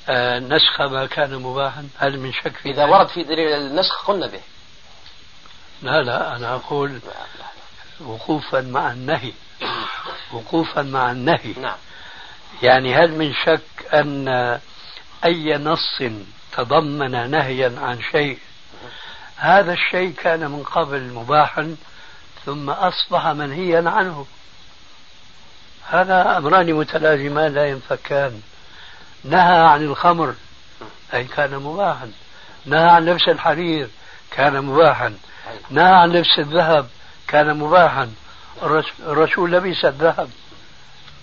[0.09, 4.27] آه نسخ ما كان مباحا؟ هل من شك في إذا ورد في دليل النسخ قلنا
[4.27, 4.41] به.
[5.81, 6.99] لا لا أنا أقول
[8.05, 9.33] وقوفا مع النهي.
[10.33, 11.53] وقوفا مع النهي.
[11.61, 11.77] نعم.
[12.63, 14.27] يعني هل من شك أن
[15.25, 16.01] أي نص
[16.57, 18.39] تضمن نهيا عن شيء؟
[19.35, 21.75] هذا الشيء كان من قبل مباحا
[22.45, 24.25] ثم أصبح منهيا عنه.
[25.89, 28.41] هذا أمران متلازمان لا ينفكان.
[29.23, 30.35] نهى عن الخمر
[31.13, 32.11] أي كان مباحا.
[32.65, 33.89] نهى عن لبس الحرير
[34.31, 35.17] كان مباحا.
[35.69, 36.87] نهى عن لبس الذهب
[37.27, 38.11] كان مباحا.
[38.99, 40.29] الرسول لبس الذهب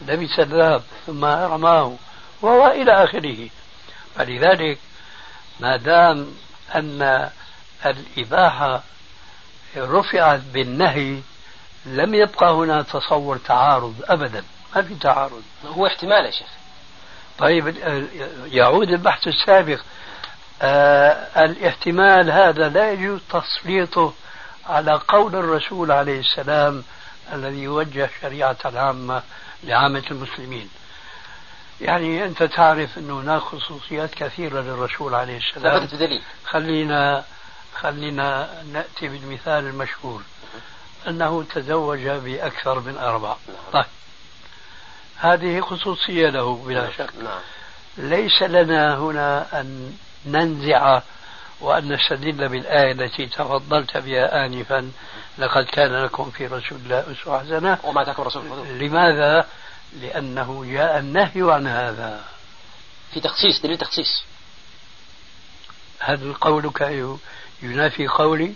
[0.09, 1.97] لبس الذهب ثم رماه
[2.43, 3.49] وهو إلى آخره.
[4.17, 4.79] فلذلك
[5.61, 6.27] ما دام
[6.75, 7.31] أن
[7.87, 8.83] الإباحة
[9.77, 11.21] رفعت بالنهي
[11.87, 14.45] لم يبقى هنا تصور تعارض أبدا.
[14.77, 15.43] ما في تعارض.
[15.67, 16.49] هو احتمال يا شيخ.
[17.39, 17.77] طيب
[18.47, 19.81] يعود البحث السابق.
[20.63, 24.15] آه الاحتمال هذا لا يجوز تسليطه
[24.67, 26.85] على قول الرسول عليه السلام
[27.33, 29.23] الذي يوجه شريعة العامة
[29.65, 30.71] لعامة المسلمين.
[31.81, 35.87] يعني أنت تعرف أنه هناك خصوصيات كثيرة للرسول عليه السلام.
[35.87, 36.23] بدليل.
[36.45, 37.25] خلينا
[37.75, 40.23] خلينا نأتي بالمثال المشهور.
[41.09, 43.37] أنه تزوج بأكثر من أربع.
[43.73, 43.85] طيب.
[45.19, 47.11] هذه خصوصية له بلا شك.
[47.23, 47.41] نعم.
[47.99, 49.93] ليس لنا هنا أن
[50.27, 51.01] ننزع
[51.61, 54.91] وأن نستدل بالآية التي تفضلت بها آنفا
[55.39, 57.79] لقد كان لكم في رسول الله أسوة حسنة.
[57.85, 59.47] وما أتاكم رسول لماذا؟
[60.01, 62.25] لأنه جاء النهي عن هذا.
[63.13, 64.25] في تخصيص دليل تخصيص.
[66.01, 66.81] هل قولك
[67.63, 68.55] ينافي قولي؟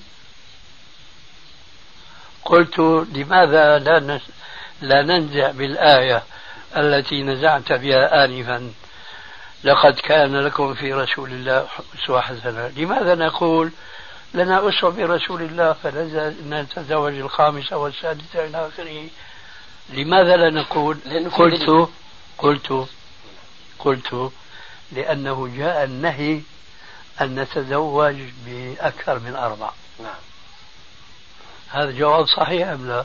[2.45, 2.79] قلت
[3.15, 4.21] لماذا لا
[4.83, 6.23] لا ننزع بالآية؟
[6.77, 8.73] التي نزعت بها آنفا
[9.65, 12.69] لقد كان لكم في رسول الله أسوة حسنة.
[12.69, 13.73] لماذا نقول
[14.35, 19.09] لنا أسوة برسول الله فنتزوج الخامسة والسادسة إلى آخره؟
[19.89, 20.99] لماذا لا نقول؟
[21.31, 21.89] قلت
[22.39, 22.89] قلت
[23.79, 24.33] قلت
[24.93, 26.41] لأنه جاء النهي
[27.21, 29.71] أن نتزوج بأكثر من أربع.
[30.03, 30.15] نعم.
[31.71, 33.05] هذا جواب صحيح أم لا؟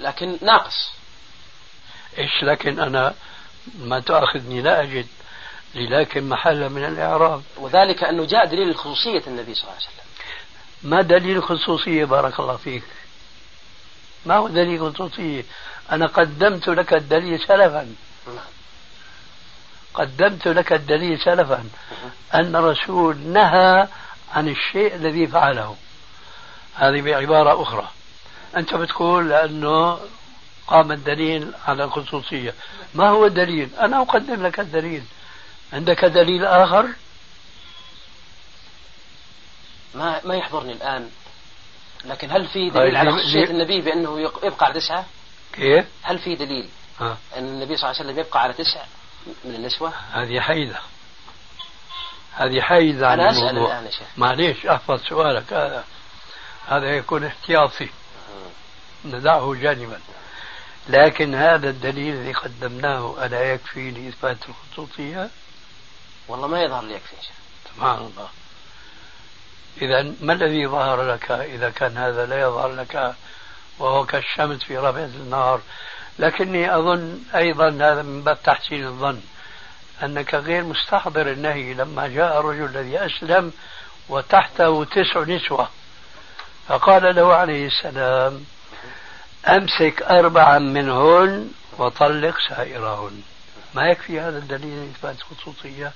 [0.00, 0.90] لكن ناقص.
[2.18, 3.14] إيش لكن أنا
[3.78, 5.06] ما تأخذني لا أجد
[5.74, 7.42] لكن محل من الإعراب.
[7.56, 10.04] وذلك أنه جاء دليل خصوصية النبي صلى الله عليه وسلم.
[10.82, 12.82] ما دليل خصوصية بارك الله فيك.
[14.26, 15.44] ما هو دليل خصوصية
[15.92, 17.94] أنا قدمت لك الدليل سلفا.
[19.94, 21.68] قدمت لك الدليل سلفا.
[22.34, 23.88] أن الرسول نهى
[24.34, 25.76] عن الشيء الذي فعله.
[26.74, 27.88] هذه بعبارة أخرى.
[28.56, 29.98] أنت بتقول أنه
[30.66, 32.54] قام الدليل على الخصوصية.
[32.94, 35.02] ما هو الدليل؟ أنا أقدم لك الدليل.
[35.72, 36.88] عندك دليل آخر؟
[39.94, 41.10] ما ما يحضرني الآن.
[42.04, 45.06] لكن هل في دليل على خصوصية النبي بأنه يبقى على تسعة؟
[45.52, 46.68] كيف؟ هل في دليل
[47.00, 47.16] آه.
[47.36, 48.84] أن النبي صلى الله عليه وسلم يبقى على تسعة
[49.44, 50.78] من النسوة؟ هذه حيدة
[52.32, 53.78] هذه حيدة عن الموضوع.
[53.78, 55.52] الآن معليش أحفظ سؤالك.
[55.52, 55.84] هذا
[56.66, 57.88] هذا يكون احتياطي.
[59.04, 60.00] ندعه جانبا.
[60.88, 65.30] لكن هذا الدليل الذي قدمناه ألا يكفي لإثبات الخصوصية؟
[66.28, 67.16] والله ما يظهر لي يكفي
[67.74, 68.28] سبحان الله.
[69.82, 73.14] إذا ما الذي ظهر لك إذا كان هذا لا يظهر لك
[73.78, 75.60] وهو كالشمس في ربع النهار؟
[76.18, 79.20] لكني أظن أيضا هذا من باب تحسين الظن
[80.02, 83.52] أنك غير مستحضر النهي لما جاء الرجل الذي أسلم
[84.08, 85.68] وتحته تسع نسوة.
[86.68, 88.44] فقال له عليه السلام
[89.48, 93.22] أمسك أربعا منهن وطلق سائرهن.
[93.74, 95.92] ما يكفي هذا الدليل لإثبات خصوصية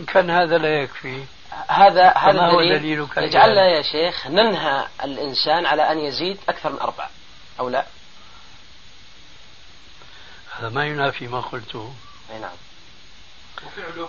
[0.00, 1.24] إن كان هذا لا يكفي.
[1.68, 6.80] هذا هذا هو الدليل دليلك يجعلنا؟ يا شيخ ننهى الإنسان على أن يزيد أكثر من
[6.80, 7.10] أربعة
[7.60, 7.86] أو لا؟
[10.58, 11.94] هذا ما ينافي ما قلته.
[12.30, 12.56] أي نعم.
[13.66, 14.08] وفعله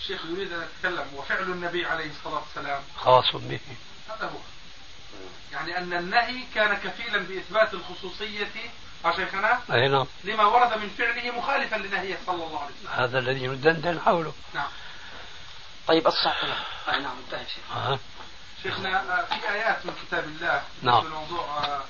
[0.00, 2.82] الشيخ يريد أن يتكلم وفعل النبي عليه الصلاة والسلام.
[2.96, 3.60] خاص به.
[4.08, 4.38] هذا هو.
[5.52, 8.46] يعني أن النهي كان كفيلا بإثبات الخصوصية
[9.04, 10.06] يا شيخنا؟ أي نعم.
[10.24, 13.04] لما ورد من فعله مخالفا لنهيه صلى الله عليه وسلم.
[13.04, 14.32] هذا الذي ندندن حوله.
[14.54, 14.68] نعم.
[15.86, 16.44] طيب الصح
[16.88, 17.76] أي نعم انتهى شيخ.
[17.76, 17.98] آه.
[18.62, 21.02] شيخنا آه، في آيات من كتاب الله نعم.
[21.02, 21.84] في موضوع آه،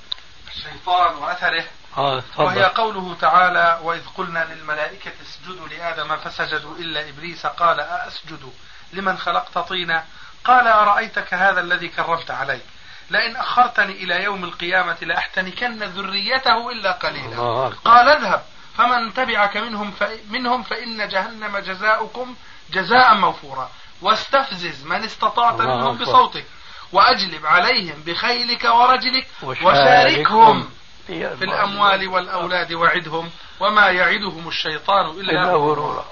[0.48, 1.64] الشيطان وأثره.
[1.96, 8.52] آه وهي قوله تعالى وإذ قلنا للملائكة اسجدوا لآدم فسجدوا إلا إبليس قال أأسجد
[8.92, 10.04] لمن خلقت طينا؟
[10.44, 12.60] قال أرأيتك هذا الذي كرمت علي؟
[13.10, 17.36] لئن أخرتني إلى يوم القيامة لأحتنكن ذريته إلا قليلا.
[17.84, 18.42] قال اذهب
[18.76, 19.92] فمن تبعك منهم.
[20.30, 22.34] منهم فإن جهنم جزاؤكم
[22.70, 23.70] جزاء موفورا
[24.02, 25.98] واستفزز من استطعت منهم.
[25.98, 26.44] بصوتك
[26.92, 30.70] وأجلب عليهم بخيلك ورجلك وشاركهم
[31.06, 36.04] في الأموال والأولاد وعدهم وما يعدهم الشيطان إلا غرورا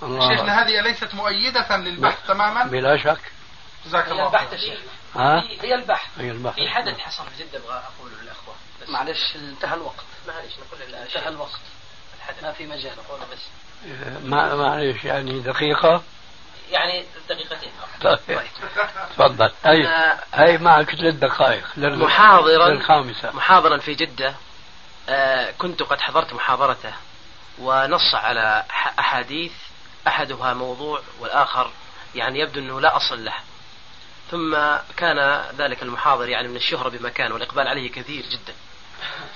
[0.00, 3.20] شيخنا هذه ليست مؤيدة للبحث تماما بلا شك
[3.86, 4.80] جزاك الله البحث خير يا شيخ.
[5.16, 6.08] ها؟ هي البحث.
[6.18, 6.54] هي البحث.
[6.54, 8.54] في حدث حصل في جدة أبغى أقوله للأخوة.
[8.82, 10.04] بس معلش انتهى الوقت.
[10.28, 11.60] معلش نقول انتهى الوقت.
[12.18, 12.42] الحدث.
[12.44, 12.92] ما في مجال.
[12.96, 13.38] نقوله بس.
[14.24, 16.02] ما معلش يعني دقيقة؟
[16.70, 17.70] يعني دقيقتين.
[18.00, 18.20] فقط.
[18.28, 18.40] طيب.
[19.16, 19.52] تفضل.
[19.64, 23.30] هي أنا هي معك ثلاث دقائق محاضرا للخامسة.
[23.32, 24.34] محاضرا في جدة
[25.08, 26.92] آه، كنت قد حضرت محاضرته
[27.58, 29.52] ونص على ح- أحاديث
[30.06, 31.70] أحدها موضوع والآخر
[32.14, 33.34] يعني يبدو أنه لا أصل له.
[34.30, 34.56] ثم
[34.96, 38.54] كان ذلك المحاضر يعني من الشهرة بمكان والإقبال عليه كثير جدا.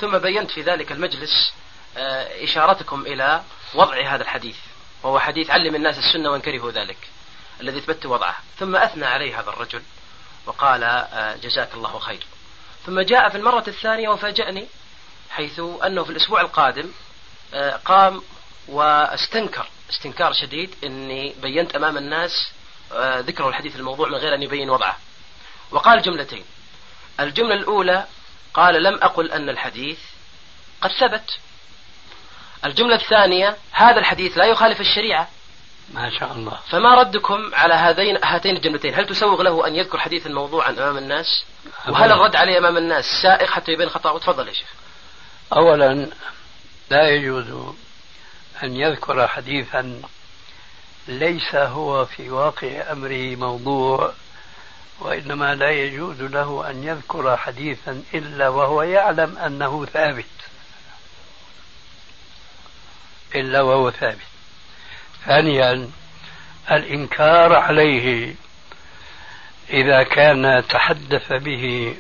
[0.01, 1.53] ثم بينت في ذلك المجلس
[1.97, 3.43] آه، إشارتكم إلى
[3.75, 4.57] وضع هذا الحديث
[5.03, 7.09] وهو حديث علم الناس السنة وإن كرهوا ذلك
[7.61, 8.37] الذي اثبت وضعه.
[8.59, 9.83] ثم أثنى عليه هذا الرجل
[10.47, 12.27] وقال آه، جزاك الله خير.
[12.87, 14.67] ثم جاء في المرة الثانية وفاجأني
[15.31, 16.91] حيث أنه في الأسبوع القادم
[17.55, 18.23] آه، قام
[18.69, 22.53] واستنكر استنكار شديد أني بينت أمام الناس
[23.21, 24.97] ذكره الحديث الموضوع من غير أن يبين وضعه.
[25.71, 26.45] وقال جملتين.
[27.21, 28.07] الجملة الأولى
[28.55, 29.99] قال لم أقل أن الحديث
[30.81, 31.39] قد ثبت.
[32.65, 35.29] الجملة الثانية هذا الحديث لا يخالف الشريعة.
[35.95, 36.59] ما شاء الله.
[36.69, 41.45] فما ردكم على هذين هاتين الجملتين؟ هل تسوغ له أن يذكر حديث الموضوع أمام الناس؟
[41.89, 44.69] وهل الرد عليه أمام الناس سائغ حتى يبين خطأه؟ تفضل يا شيخ.
[45.53, 46.11] أولا
[46.91, 47.75] لا يجوز
[48.63, 50.03] أن يذكر حديثا
[51.09, 54.13] ليس هو في واقع أمره موضوع
[55.01, 60.25] وإنما لا يجوز له أن يذكر حديثا إلا وهو يعلم أنه ثابت.
[63.35, 64.33] إلا وهو ثابت.
[65.25, 65.91] ثانيا
[66.71, 68.35] الإنكار عليه
[69.71, 71.97] إذا كان تحدث به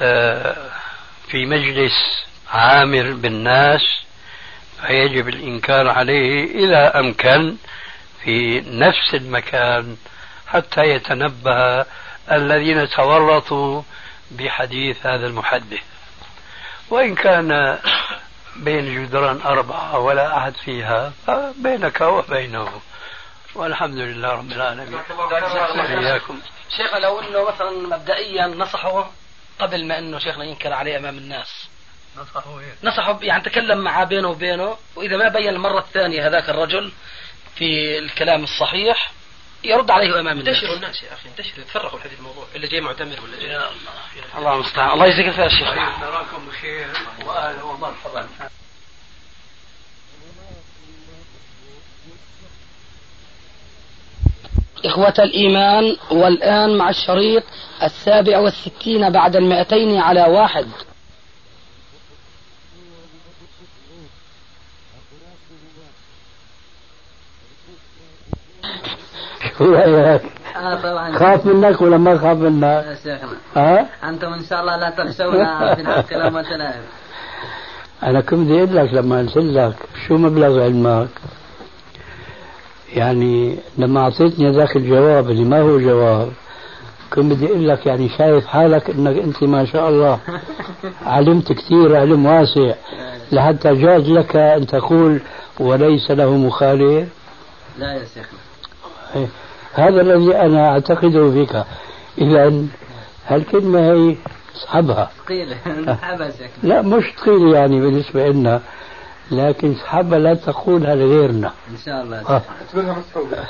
[0.00, 0.70] آه،
[1.28, 3.80] في مجلس عامر بالناس
[4.80, 7.56] فيجب الإنكار عليه إذا أمكن
[8.24, 9.96] في نفس المكان
[10.46, 11.86] حتى يتنبه
[12.32, 13.82] الذين تورطوا
[14.30, 15.82] بحديث هذا المحدث.
[16.90, 17.78] وإن كان
[18.56, 22.68] بين جدران أربعة ولا أحد فيها فبينك وبينه.
[23.54, 24.98] والحمد لله رب العالمين.
[25.98, 26.38] إياكم
[26.76, 29.10] شيخ لو إنه مثلا مبدئيا نصحه
[29.58, 31.68] قبل ما إنه شيخنا ينكر عليه أمام الناس.
[32.84, 36.92] نصحه يعني تكلم معه بينه وبينه وإذا ما بين المرة الثانية هذاك الرجل
[37.56, 39.12] في الكلام الصحيح
[39.64, 40.48] يرد عليه أمام الناس.
[40.48, 43.58] انتشروا الناس يا أخي انتشروا تفرقوا الحديث الموضوع اللي جاي معتمر ولا جاي.
[44.38, 44.92] الله المستعان.
[44.92, 45.68] الله يجزيك الخير يا شيخ.
[46.00, 46.88] نراكم بخير.
[47.26, 48.28] وأهلا ومرحبا
[54.84, 57.42] إخوة الإيمان والآن مع الشريط
[57.82, 60.68] السابع والستين بعد المئتين على واحد.
[70.56, 74.76] آه طبعا خاف منك ولا ما خاف منك؟ يا شيخنا ها؟ أنتم إن شاء الله
[74.76, 76.80] لا تخشونا في الحق لما تنام
[78.02, 79.74] أنا كنت بدي أقول لك لما قلت لك
[80.08, 81.08] شو مبلغ علمك؟
[82.94, 86.32] يعني لما أعطيتني ذاك الجواب اللي ما هو جواب
[87.14, 90.18] كنت بدي أقول لك يعني شايف حالك إنك أنت ما شاء الله
[91.06, 92.74] علمت كثير علم واسع
[93.32, 95.20] لحتى جاز لك أن تقول
[95.60, 97.08] وليس له مخالف
[97.78, 98.38] لا يا شيخنا
[99.16, 99.26] إيه.
[99.74, 101.64] هذا الذي أنا أعتقده فيك.
[102.18, 102.66] اذا
[103.26, 104.16] هالكلمه هي
[104.56, 105.56] اسحبها ثقيلة
[106.62, 108.60] لا مش ثقيله يعني بالنسبة لنا
[109.30, 111.52] لكن اسحبها لا تقولها لغيرنا.
[111.70, 112.42] إن شاء الله.
[112.72, 113.44] شيخنا.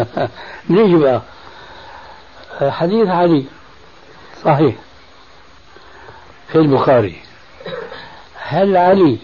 [0.70, 1.22] نيجي بقى.
[2.60, 3.44] حديث علي.
[4.44, 4.74] صحيح.
[6.48, 7.16] في البخاري.
[8.36, 9.18] هل علي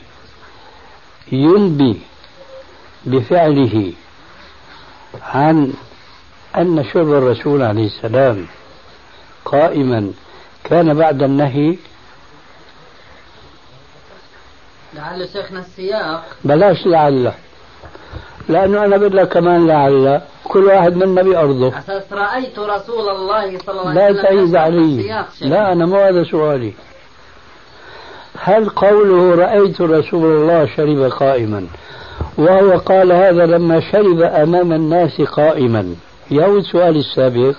[1.33, 2.01] ينبي
[3.07, 3.93] بفعله
[5.23, 5.73] عن
[6.59, 8.47] أن شرب الرسول عليه السلام
[9.45, 10.13] قائما
[10.65, 11.77] كان بعد النهي
[14.95, 16.25] لعل شيخنا السياق.
[16.45, 17.33] بلاش لعل.
[18.49, 20.21] لأنه أنا بقول لك كمان لعل.
[20.45, 24.57] كل واحد منا بأرضه أساس رأيت رسول الله صلى الله عليه لا وسلم تعيد يشرب
[24.57, 25.25] علي.
[25.41, 26.73] لا أنا مو هذا سؤالي.
[28.41, 31.67] هل قوله رأيت رسول الله شرب قائما؟
[32.39, 35.95] وهو قال هذا لما شرب أمام الناس قائما.
[36.31, 37.55] يعود سؤالي السابق.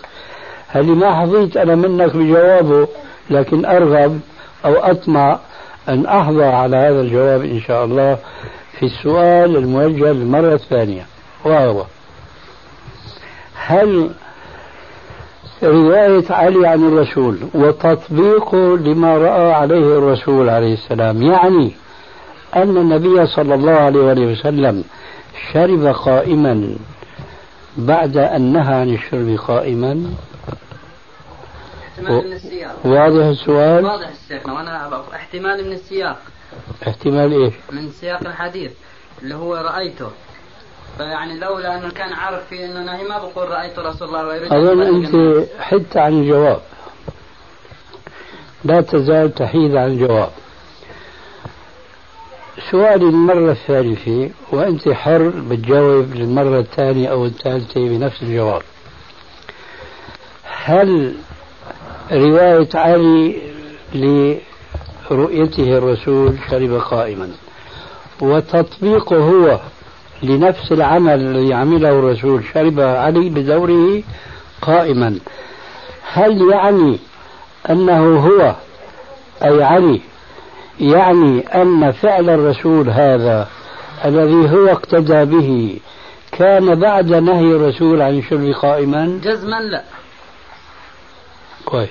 [0.67, 2.87] هل ما حظيت أنا منك بجوابه
[3.29, 4.19] لكن أرغب
[4.65, 5.39] أو أطمع
[5.89, 8.17] أن أحظى على هذا الجواب إن شاء الله
[8.79, 11.05] في السؤال الموجه للمرة الثانية.
[11.45, 11.85] وهو
[13.55, 14.09] هل
[15.63, 21.71] رواية علي عن الرسول وتطبيقه لما رأى عليه الرسول عليه السلام يعني
[22.55, 24.83] أن النبي صلى الله عليه وسلم
[25.53, 26.75] شرب قائما؟
[27.77, 30.13] بعد أن نهى عن الشرب قائما.
[31.87, 32.75] احتمال من السياق.
[32.85, 36.19] واضح السؤال؟ واضح شيخنا وأنا بقول احتمال من السياق.
[36.87, 38.71] احتمال إيش؟ من سياق الحديث
[39.21, 40.09] اللي هو رأيته.
[40.97, 45.13] فيعني لولا أنه كان عارف في أنه نهي ما بقول رأيت رسول الله ويريد أنت
[45.13, 45.47] الناس.
[45.59, 46.61] حدت عن الجواب
[48.63, 50.29] لا تزال تحيد عن الجواب
[52.71, 58.61] سؤالي المرة الثالثة وأنت حر بتجاوب للمرة الثانية أو الثالثة بنفس الجواب.
[60.43, 61.15] هل
[62.11, 63.35] رواية علي
[63.93, 67.31] لرؤيته الرسول شرب قائما؟
[68.21, 69.59] وتطبيقه هو
[70.23, 74.03] لنفس العمل الذي عمله الرسول شرب علي بدوره
[74.61, 75.19] قائما.
[76.11, 76.99] هل يعني
[77.69, 78.55] أنه هو
[79.43, 80.01] أي علي
[80.79, 83.47] يعني أن فعل الرسول هذا
[84.05, 85.79] الذي هو اقتدى به
[86.31, 89.83] كان بعد نهي الرسول عن الشرب قائما؟ جزما لا.
[91.65, 91.89] كويس.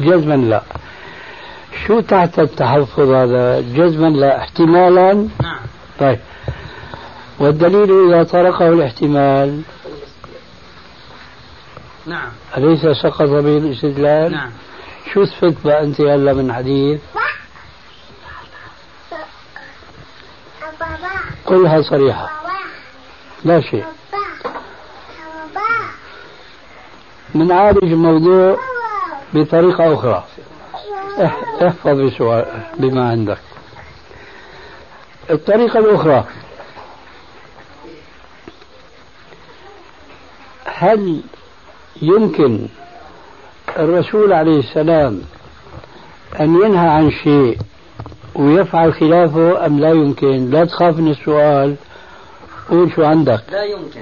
[0.00, 0.62] جزما لا.
[1.86, 4.38] شو تحت التحفظ هذا؟ جزما لا.
[4.38, 5.60] احتمالا؟ نعم.
[6.00, 6.18] طيب.
[7.38, 9.62] والدليل إذا طرقه الاحتمال؟
[12.06, 12.28] نعم.
[12.56, 14.50] أليس سقط به الاستدلال؟ نعم.
[15.12, 15.24] شو
[15.64, 17.00] بقى أنت هلا من حديث؟
[21.46, 22.30] قلها صريحة.
[23.44, 23.84] لا شيء.
[27.34, 28.58] بنعالج الموضوع
[29.34, 30.24] بطريقة أخرى.
[31.24, 31.98] اح- احفظ
[32.78, 33.38] بما عندك.
[35.30, 36.24] الطريقة الأخرى.
[40.64, 41.22] هل
[42.02, 42.66] يمكن
[43.78, 45.22] الرسول عليه السلام
[46.40, 47.58] أن ينهى عن شيء
[48.34, 51.76] ويفعل خلافه أم لا يمكن؟ لا تخاف من السؤال.
[52.70, 53.42] قول شو عندك.
[53.52, 54.00] لا يمكن.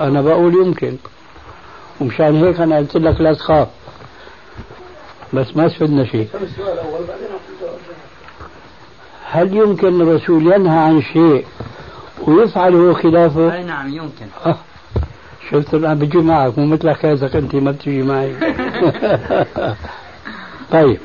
[0.00, 0.96] أنا بقول يمكن.
[2.00, 3.68] ومشان هيك أنا قلت لك لا تخاف.
[5.32, 6.28] بس ما استفدنا شيء.
[9.24, 11.44] هل يمكن الرسول ينهى عن شيء
[12.26, 14.26] ويفعل هو خلافه؟ أي نعم يمكن.
[14.46, 14.56] آه.
[15.50, 18.34] شفت الآن بجي معك مو مثل حكايتك أنت ما بتجي معي.
[20.72, 20.98] طيب.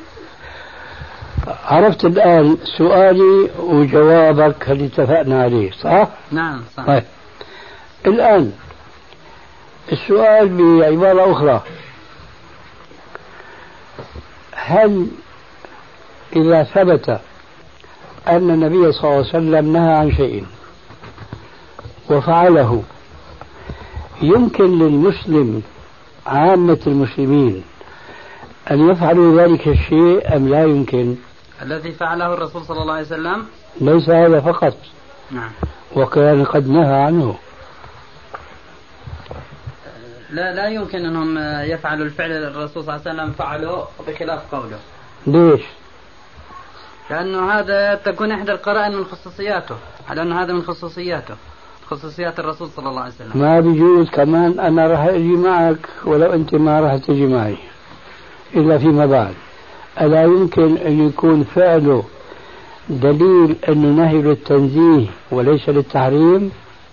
[1.46, 6.86] عرفت الآن سؤالي وجوابك اللي اتفقنا عليه صح؟ نعم صح.
[6.86, 7.02] طيب.
[8.06, 8.52] الآن
[9.92, 11.62] السؤال بعبارة أخرى.
[14.54, 15.06] هل
[16.36, 17.20] إذا ثبت
[18.28, 20.44] أن النبي صلى الله عليه وسلم نهى عن شيء
[22.10, 22.82] وفعله
[24.22, 25.62] يمكن للمسلم
[26.26, 27.64] عامة المسلمين
[28.70, 31.16] أن يفعلوا ذلك الشيء أم لا يمكن؟
[31.62, 33.46] الذي فعله الرسول صلى الله عليه وسلم؟
[33.80, 34.76] ليس هذا فقط.
[35.30, 35.50] نعم.
[35.96, 37.36] وكان قد نهى عنه.
[40.30, 41.38] لا لا يمكن أنهم
[41.70, 44.78] يفعلوا الفعل الرسول صلى الله عليه وسلم فعله بخلاف قوله.
[45.26, 45.62] ليش؟
[47.10, 49.76] لأنه هذا تكون إحدى القرائن من خصوصياته.
[50.08, 51.34] على انه هذا من خصوصياته.
[51.90, 53.30] خصوصيات الرسول صلى الله عليه وسلم.
[53.34, 57.56] ما بيجوز كمان أنا راح أجي معك ولو أنت ما راح تجي معي.
[58.54, 59.34] إلا فيما بعد
[60.00, 62.04] ألا يمكن أن يكون فعله
[62.88, 66.50] دليل أنه نهي للتنزيه وليس للتحريم؟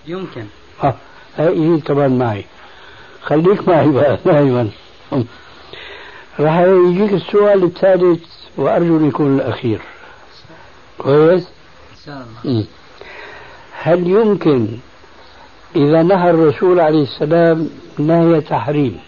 [0.07, 0.45] يمكن.
[0.83, 0.95] آه
[1.37, 2.45] هي كمان معي.
[3.21, 4.69] خليك معي بقى دائما
[6.39, 8.23] راح يجيك السؤال الثالث
[8.57, 9.81] وأرجو أن يكون الأخير.
[10.97, 11.43] كويس؟
[11.91, 12.65] إن شاء الله.
[13.81, 14.67] هل يمكن
[15.75, 18.99] إذا نهى الرسول عليه السلام نهي تحريم؟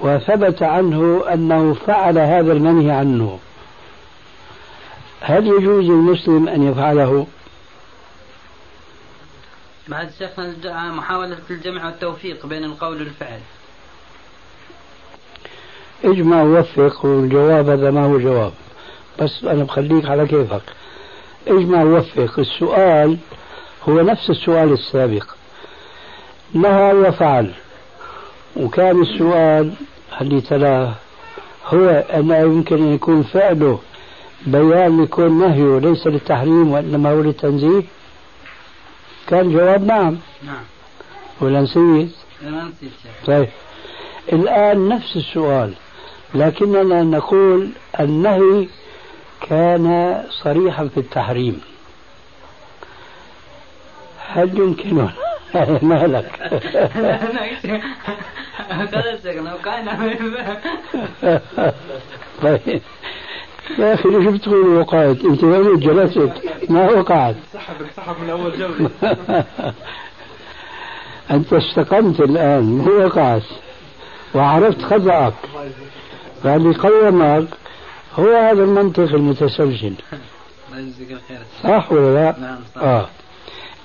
[0.00, 3.38] وثبت عنه أنه فعل هذا المنهي عنه.
[5.20, 7.26] هل يجوز للمسلم أن يفعله؟
[9.88, 13.40] بعد شيخنا محاولة الجمع والتوفيق بين القول والفعل.
[16.04, 18.52] اجمع ووفق والجواب هذا ما هو جواب.
[19.20, 20.62] بس أنا بخليك على كيفك.
[21.48, 22.38] اجمع ووفق.
[22.38, 23.18] السؤال
[23.88, 25.24] هو نفس السؤال السابق.
[26.54, 27.54] نهى وفعل
[28.58, 29.72] وكان السؤال
[30.20, 30.94] اللي تلاه
[31.66, 33.78] هو أنه يمكن أن يكون فعله
[34.46, 37.82] بيان يكون نهيه ليس للتحريم وإنما هو للتنزيه
[39.26, 40.16] كان جواب نعم.
[40.46, 40.64] نعم.
[41.40, 42.10] ولا نسيت؟
[43.26, 43.48] طيب.
[44.32, 45.74] الآن نفس السؤال
[46.34, 47.68] لكننا نقول
[48.00, 48.68] النهي
[49.40, 51.60] كان صريحا في التحريم.
[54.28, 55.08] هل يمكن
[55.82, 56.30] مالك
[62.42, 62.80] طيب
[63.78, 66.32] يا أخي ليش بتقول وقعت؟ انت وين جلست؟
[66.68, 68.90] ما وقعت انسحب انسحب من اول جوله
[71.30, 73.42] أنت استقمت الآن مو وقعت
[74.34, 75.32] وعرفت خطأك
[76.42, 77.46] فاللي قومك
[78.18, 79.94] هو هذا المنطق المتسلسل
[81.62, 83.08] صح ولا لا؟ نعم صح آه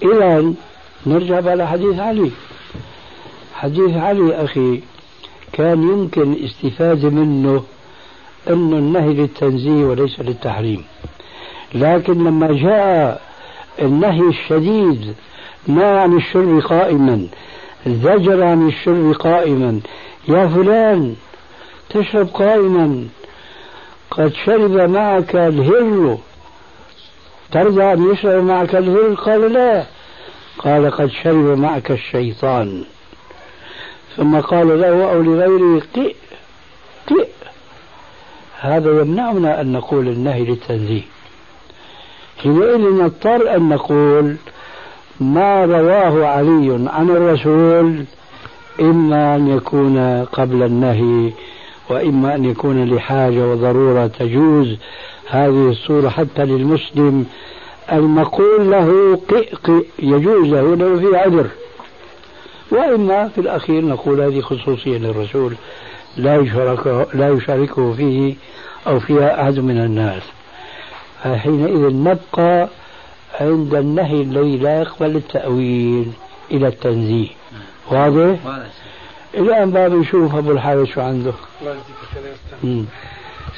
[0.03, 0.53] اذا
[1.05, 2.31] نرجع بقى لحديث علي
[3.63, 4.81] حديث علي أخي
[5.53, 7.63] كان يمكن استفاده منه
[8.49, 10.83] انه النهي للتنزيه وليس للتحريم.
[11.75, 13.21] لكن لما جاء
[13.81, 15.13] النهي الشديد
[15.67, 17.27] نهى عن الشر قائما
[17.87, 19.79] زجر عن الشر قائما
[20.27, 21.15] يا فلان
[21.89, 23.07] تشرب قائما
[24.11, 26.17] قد شرب معك الهر
[27.51, 29.85] ترضى أن يشرب معك الهر؟ قال لا.
[30.59, 32.83] قال قد شرب معك الشيطان.
[34.17, 36.15] ثم قال له أو لغيره قئ
[37.07, 37.27] قئ.
[38.59, 41.01] هذا يمنعنا أن نقول النهي للتنزيه.
[42.37, 44.35] حينئذ نضطر أن نقول
[45.19, 48.05] ما رواه علي عن الرسول
[48.79, 51.31] إما أن يكون قبل النهي
[51.89, 54.77] وإما أن يكون لحاجة وضرورة تجوز.
[55.29, 57.25] هذه الصورة حتى للمسلم
[57.91, 61.47] المقول له قئ قئ يجوز له لو في عذر.
[62.71, 65.55] وإما في الأخير نقول هذه خصوصية للرسول
[66.17, 68.35] لا يشاركه, لا يشاركه فيه
[68.87, 70.23] أو فيها أحد من الناس.
[71.23, 72.67] فحينئذ نبقى
[73.41, 76.11] عند النهي الذي لا يقبل التأويل
[76.51, 77.27] إلى التنزيه.
[77.91, 78.67] واضح؟ واضح.
[79.33, 81.33] الآن بقى بنشوف أبو الحارث شو عنده.
[81.61, 82.85] الله.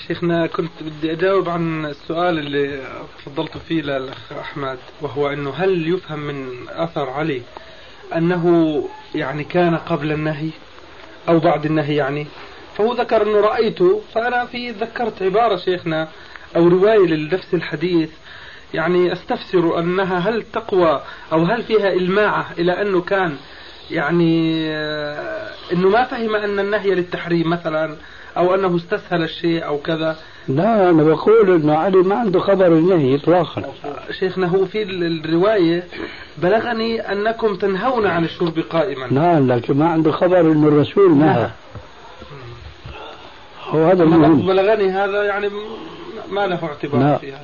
[0.07, 2.81] شيخنا كنت بدي أجاوب عن السؤال اللي
[3.17, 7.41] تفضلت فيه للأخ أحمد وهو إنه هل يفهم من أثر علي
[8.15, 8.83] أنه
[9.15, 10.49] يعني كان قبل النهي
[11.29, 12.27] أو بعد النهي يعني.
[12.77, 16.07] فهو ذكر أنه رايته فأنا في ذكرت عبارة شيخنا
[16.55, 18.09] أو رواية لنفس الحديث.
[18.73, 21.01] يعني أستفسر أنها هل تقوى
[21.31, 23.37] أو هل فيها الماعه إلى أنه كان
[23.91, 27.95] يعني آه، أنه ما فهم أن النهي للتحريم مثلا
[28.37, 30.17] أو أنه استسهل الشيء أو كذا.
[30.47, 33.63] لا أنا بقول إنه علي ما عنده خبر النهي إطلاقا.
[34.19, 35.83] شيخنا هو في ال- الرواية
[36.37, 39.07] بلغني أنكم تنهون عن الشرب قائما.
[39.13, 41.49] نعم لكن ما عنده خبر إنه الرسول نهى.
[43.69, 44.45] هو هذا المهم.
[44.47, 45.49] بلغني هذا يعني
[46.31, 47.17] ما له اعتبار لا.
[47.17, 47.39] في هذا.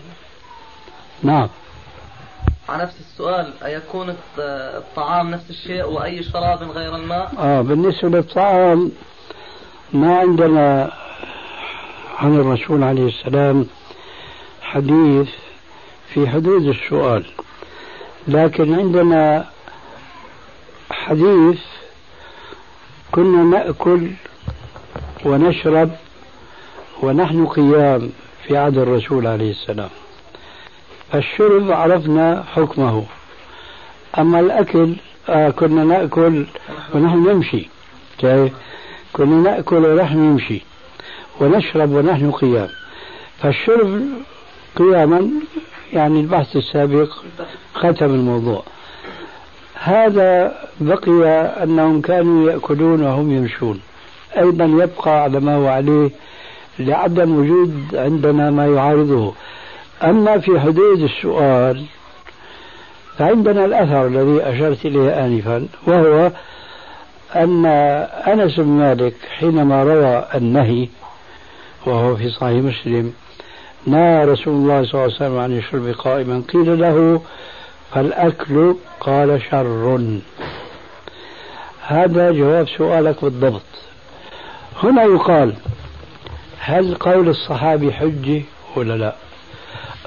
[1.24, 1.48] نعم.
[2.70, 4.40] على نفس السؤال أيكون الط-
[4.78, 8.92] الطعام نفس الشيء وأي شراب غير الماء؟ آه بالنسبة للطعام
[9.94, 10.92] ما عندنا
[12.22, 13.68] عن الرسول عليه السلام
[14.62, 15.30] حديث
[16.14, 17.26] في حدود السؤال.
[18.28, 19.50] لكن عندنا
[20.92, 21.60] حديث
[23.12, 24.12] كنا نأكل
[25.26, 25.92] ونشرب
[27.02, 28.10] ونحن قيام
[28.48, 29.90] في عهد الرسول عليه السلام.
[31.16, 33.06] الشرب عرفنا حكمه.
[34.18, 34.96] أما الأكل
[35.30, 36.46] آه كنا نأكل
[36.94, 37.68] ونحن نمشي؟
[39.14, 40.62] كنا نأكل ونحن نمشي.
[41.42, 42.68] ونشرب ونحن قيام.
[43.42, 44.02] فالشرب
[44.76, 45.30] قياما
[45.94, 47.10] يعني البحث السابق
[47.74, 48.64] ختم الموضوع.
[49.84, 51.24] هذا بقي
[51.64, 53.82] أنهم كانوا يأكلون وهم يمشون.
[54.38, 56.10] أيضا يبقى على ما هو عليه
[56.80, 59.34] لعدم وجود عندنا ما يعارضه.
[60.04, 61.86] أما في حدود السؤال
[63.18, 66.32] فعندنا الأثر الذي أشرت إليه آنفا وهو
[67.36, 67.66] أن
[68.28, 70.88] أنس بن مالك حينما روى النهي
[71.86, 73.14] وهو في صحيح مسلم.
[73.88, 76.44] نهى رسول الله صلى الله عليه وسلم عن الشرب قائما.
[76.54, 77.22] قيل له
[77.94, 80.02] فالأكل قال شر.
[81.88, 83.62] هذا جواب سؤالك بالضبط.
[84.84, 85.54] هنا يقال
[86.60, 88.42] هل قول الصحابي حجة
[88.76, 89.16] ولا لا؟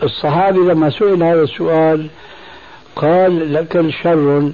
[0.03, 2.09] الصحابي لما سئل هذا السؤال
[2.97, 4.53] قال الأكل شر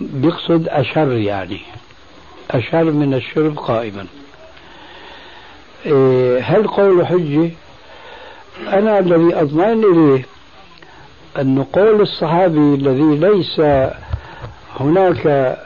[0.00, 1.60] بيقصد أشر يعني.
[2.50, 4.06] أشر من الشرب قائما.
[6.42, 7.50] هل قول حجة
[8.72, 10.26] أنا الذي أطمئن إليه
[11.40, 13.60] أن قول الصحابي الذي ليس
[14.80, 15.56] هناك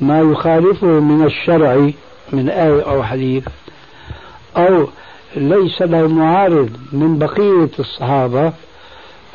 [0.00, 1.90] ما يخالفه من الشرع
[2.32, 3.44] من آية أو حديث
[4.56, 4.86] أو
[5.36, 8.52] ليس له معارض من بقية الصحابة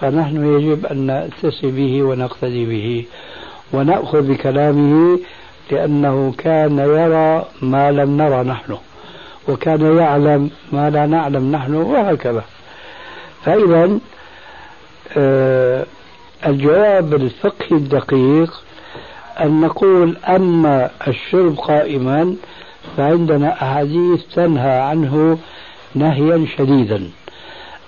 [0.02, 3.06] فنحن يجب أن نأتسي به ونقتدي به
[3.74, 5.20] ونأخذ بكلامه
[5.72, 8.78] لأنه كان يرى ما لم نرى نحن.
[9.48, 12.44] وكان يعلم ما لا نعلم نحن وهكذا.
[13.46, 14.00] فإذا
[15.18, 15.86] آه
[16.46, 18.62] الجواب الفقهي الدقيق
[19.42, 22.36] أن نقول أما الشرب قائما
[22.98, 25.38] فعندنا أحاديث تنهى عنه
[25.96, 27.10] نهيا شديدا.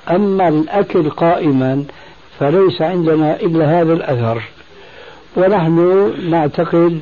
[0.09, 1.83] أما الأكل قائما
[2.39, 4.41] فليس عندنا إلا هذا الأثر.
[5.37, 7.01] ونحن نعتقد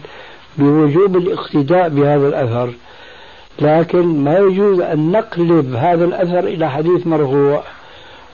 [0.57, 2.73] بوجوب الاقتداء بهذا الأثر.
[3.61, 7.63] لكن ما يجوز أن نقلب هذا الأثر إلى حديث مرفوع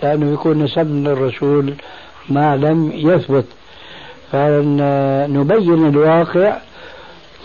[0.03, 1.73] لأنه يكون نسبنا للرسول
[2.29, 3.45] ما لم يثبت
[4.31, 6.57] فنبين الواقع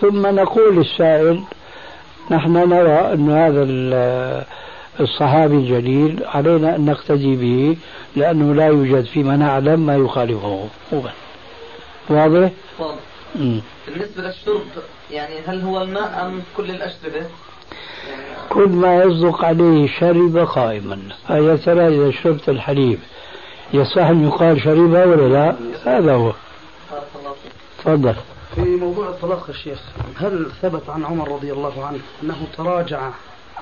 [0.00, 1.40] ثم نقول للسائل
[2.30, 3.62] نحن نرى أن هذا
[5.00, 7.76] الصحابي الجليل علينا أن نقتدي به
[8.16, 11.14] لأنه لا يوجد فيما نعلم ما يخالفه واضح؟
[12.08, 12.50] واضح
[13.86, 14.60] بالنسبة للشرب
[15.10, 17.26] يعني هل هو الماء أم كل الأشربة؟
[18.48, 20.98] كل ما يصدق عليه شرب قائما.
[21.26, 22.98] فيا ترى إذا شربت الحليب.
[23.74, 26.32] يصح أن يقال شربها ولا لا؟ هذا هو.
[27.78, 28.14] تفضل.
[28.54, 29.82] في موضوع الطلاق يا شيخ
[30.16, 33.00] هل ثبت عن عمر رضي الله عنه أنه تراجع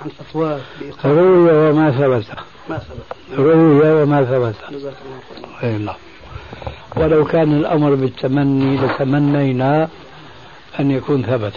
[0.03, 0.61] عن فتواه
[1.05, 2.38] روي وما ثبت.
[2.70, 3.38] ما ثبت.
[3.38, 4.55] روي وما ثبت.
[4.70, 5.95] جزاك الله خير إي نعم.
[6.97, 9.88] ولو كان الأمر بالتمني لتمنينا
[10.80, 11.53] أن يكون ثبت.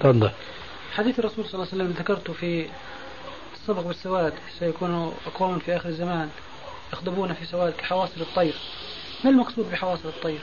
[0.00, 0.30] تفضل.
[0.94, 2.66] حديث الرسول صلى الله عليه وسلم ذكرته في
[3.54, 6.30] السبق بالسواد سيكون أقوام في آخر الزمان
[6.92, 8.54] يخضبون في سواد كحواصل الطير.
[9.24, 10.40] ما المقصود بحواصل الطير؟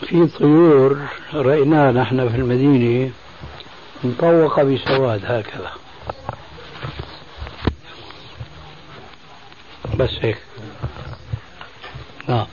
[0.00, 3.10] في طيور رأيناها نحن في المدينة
[4.04, 5.72] مطوقة بسواد هكذا.
[9.96, 10.38] بس هيك.
[12.28, 12.46] نعم.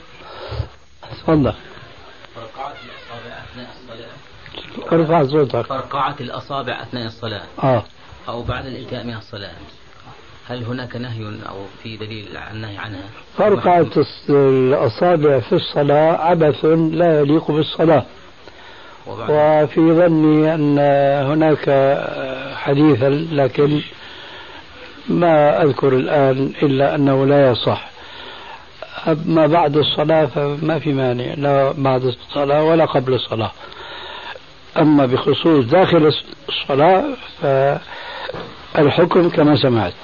[1.10, 1.54] تفضل.
[4.92, 7.42] ارفع صوتك فرقعة الأصابع أثناء الصلاة.
[7.62, 7.84] آه.
[8.28, 9.50] أو بعد الانتهاء من الصلاة.
[10.48, 13.02] هل هناك نهي أو في دليل عن النهي عنها؟
[13.36, 13.86] فرقعة
[14.30, 18.04] الأصابع في الصلاة عبث لا يليق بالصلاة.
[19.06, 20.78] وفي ظني أن
[21.30, 21.64] هناك
[22.56, 23.80] حديثا لكن
[25.08, 27.88] ما أذكر الآن إلا أنه لا يصح.
[29.26, 33.50] ما بعد الصلاة فما في مانع لا بعد الصلاة ولا قبل الصلاة.
[34.78, 36.12] أما بخصوص داخل
[36.48, 37.16] الصلاة
[38.74, 39.94] فالحكم كما سمعت.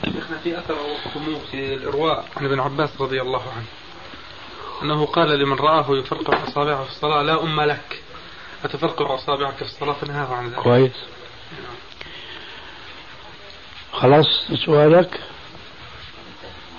[0.43, 0.75] في أثر
[1.51, 3.67] في الإرواء عن ابن عباس رضي الله عنه.
[4.83, 8.03] أنه قال لمن رآه يفرقع أصابعه في الصلاة لا أم لك.
[8.65, 10.59] أتفرقع أصابعك في الصلاة؟ فنهاه عن ذلك.
[10.59, 11.05] كويس.
[13.93, 14.27] خلاص
[14.67, 15.21] سؤالك؟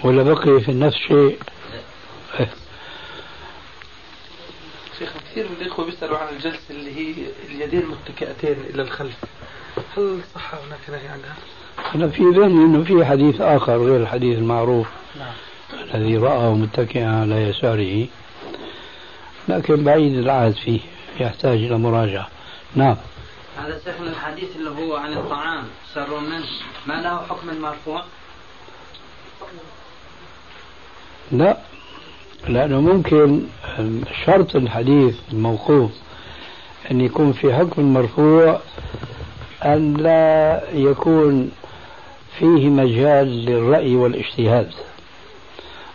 [0.03, 1.39] ولا بقي في النفس شيء.
[4.99, 9.15] شيخ كثير من الإخوة بيسألوا عن الجلسة اللي هي اليدين متكئتين إلى الخلف.
[9.97, 11.35] هل صح هناك نهي عنها؟
[11.95, 14.87] أنا في ذهني أنه في حديث آخر غير الحديث المعروف
[15.19, 15.33] نعم.
[15.95, 18.07] الذي رآه متكئا على يساره.
[19.47, 20.79] لكن بعيد العهد فيه
[21.19, 22.27] يحتاج إلى مراجعة.
[22.75, 22.97] نعم.
[23.57, 25.63] هذا شيخنا الحديث اللي هو عن الطعام
[25.95, 26.45] شر منه
[26.87, 28.03] ما له حكم المرفوع؟
[31.31, 31.57] لا.
[32.47, 33.41] لأنه ممكن
[34.25, 35.91] شرط الحديث الموقوف
[36.91, 38.59] أن يكون في حكم المرفوع
[39.65, 41.51] أن لا يكون
[42.39, 44.71] فيه مجال للرأي والاجتهاد.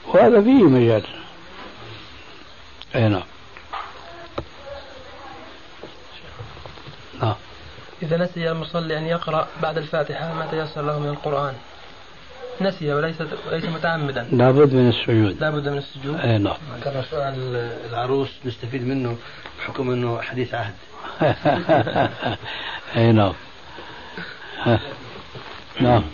[0.09, 1.03] وهذا فيه مجال.
[2.95, 3.23] أي نعم.
[7.23, 7.35] نعم.
[8.03, 11.55] إذا نسي المصلي أن يقرأ بعد الفاتحة ما تيسر له من القرآن.
[12.63, 14.23] نسي وليس وليس متعمدا.
[14.33, 15.41] لابد من السجود.
[15.41, 16.21] لابد من السجود.
[16.21, 16.57] أي نعم.
[16.85, 17.35] كان سؤال
[17.91, 19.17] العروس نستفيد منه
[19.59, 20.75] بحكم إنه حديث عهد.
[22.97, 23.33] أي نعم.
[25.81, 26.05] نعم.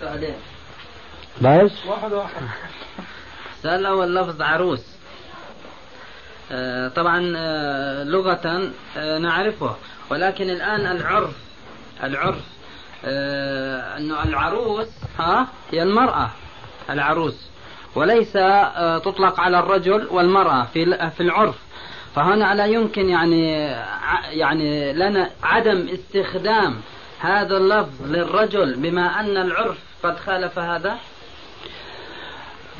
[0.00, 0.34] سؤالين
[1.40, 2.42] بس؟ واحد واحد
[3.56, 4.98] السؤال الأول لفظ عروس.
[6.52, 9.76] آه، طبعا آه، لغة آه، نعرفه
[10.10, 11.34] ولكن الآن العرف
[12.02, 12.42] العرف
[13.04, 14.88] أنه العروس
[15.18, 16.30] ها؟ هي المرأة
[16.90, 17.48] العروس.
[17.94, 18.32] وليس
[19.04, 21.54] تطلق على الرجل والمرأة في في العرف.
[22.14, 23.52] فهنا لا يمكن يعني
[24.30, 26.80] يعني لنا عدم استخدام
[27.20, 30.98] هذا اللفظ للرجل بما أن العرف قد خالف هذا؟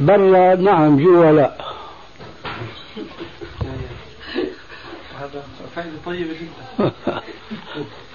[0.01, 1.55] برا نعم جوا لا.
[5.21, 5.43] هذا
[5.77, 6.93] فائدة طيبة جدا.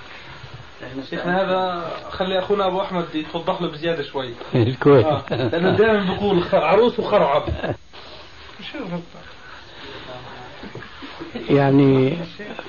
[1.09, 4.33] شيخنا هذا خلي أخونا أبو أحمد يتوضح له بزيادة شوي.
[4.83, 5.23] كويس آه.
[5.31, 7.43] لأنه دائما بقول عروس وخرعب.
[11.49, 12.17] يعني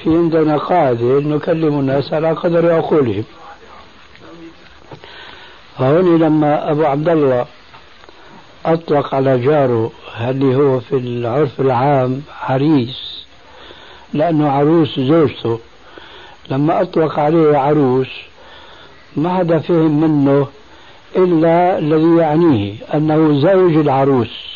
[0.02, 3.24] في عندنا قاعدة نكلم الناس على قدر عقولهم.
[5.78, 7.46] فهون لما أبو عبد الله
[8.66, 13.26] أطلق على جاره اللي هو في العرف العام عريس
[14.12, 15.60] لأنه عروس زوجته.
[16.50, 18.08] لما أطلق عليه عروس
[19.16, 20.46] ما حدا فهم منه
[21.16, 24.54] إلا الذي يعنيه أنه زوج العروس.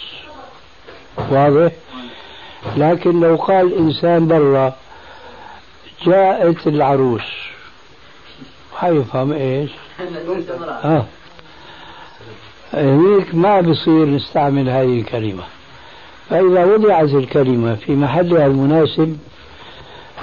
[1.30, 1.72] واضح؟
[2.76, 4.72] لكن لو قال إنسان برا
[6.06, 7.22] جاءت العروس.
[8.76, 9.70] حيفهم إيش؟
[10.84, 11.04] آه.
[12.72, 15.42] هيك ما بصير نستعمل هذه الكلمة.
[16.30, 19.18] فإذا وضعت الكلمة في محلها المناسب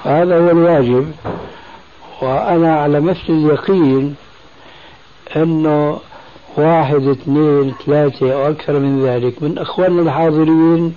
[0.04, 1.12] فهذا هو الواجب.
[2.22, 4.16] وأنا على مثل اليقين
[5.36, 6.00] أنه
[6.58, 9.44] واحد اثنين ثلاثة أو أكثر من ذلك.
[9.44, 10.96] من أخواننا الحاضرين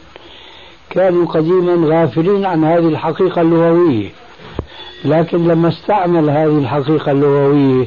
[0.90, 4.10] كانوا قديما غافلين عن هذه الحقيقة اللغوية.
[5.04, 7.86] لكن لما استعمل هذه الحقيقة اللغوية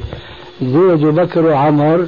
[0.62, 2.06] زيد وبكر وعمر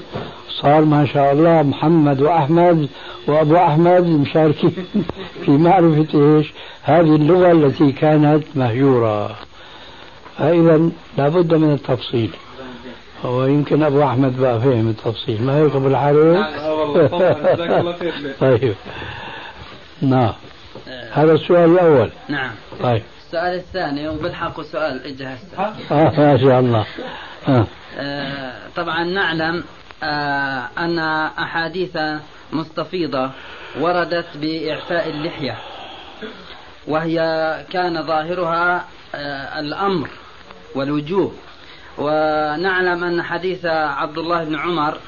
[0.62, 2.88] صار ما شاء الله محمد وأحمد
[3.28, 4.72] وأبو أحمد مشاركين
[5.44, 6.52] في معرفة إيش؟
[6.82, 9.36] هذه اللغة التي كانت مهجورة.
[10.39, 12.30] فإذا لابد من التفصيل.
[13.24, 15.43] هو يمكن أبو أحمد بقى فهم التفصيل.
[15.43, 16.37] ما هيك أبو الحارث؟
[18.41, 18.74] طيب.
[20.03, 20.32] نعم.
[21.12, 22.11] هذا السؤال الأول.
[22.28, 22.51] نعم.
[22.82, 23.03] طيب.
[23.26, 26.87] السؤال الثاني وبالحق سؤال اجى هسه آه ما شاء الله.
[27.49, 27.66] آه.
[27.99, 29.64] آه طبعا نعلم
[30.03, 30.99] آه أن
[31.39, 31.99] أحاديث
[32.53, 33.30] مستفيضة
[33.80, 35.59] وردت بإعفاء اللحية
[36.87, 37.18] وهي
[37.70, 39.61] كان ظاهرها آه
[40.74, 41.32] الأمر والوجوب
[41.98, 44.98] ونعلم أن حديث عبد الله بن عمر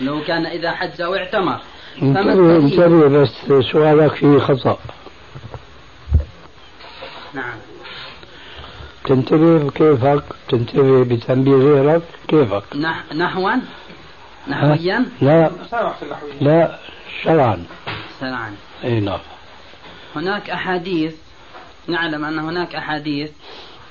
[0.00, 1.60] أنه كان إذا حج أو اعتمر
[2.02, 3.30] انتبه بس
[3.72, 4.78] سؤالك فيه خطأ.
[7.34, 7.56] نعم.
[9.04, 13.04] تنتبه بكيفك تنتبه بتنبيه غيرك؟ كيفك؟ نح...
[13.14, 13.52] نحوا
[14.48, 15.50] نحويا؟ لا.
[16.40, 16.78] لا
[17.22, 17.64] شرعا.
[18.20, 18.54] شرعا.
[18.84, 19.20] إي نعم.
[20.16, 21.14] هناك أحاديث
[21.88, 23.30] نعلم أن هناك أحاديث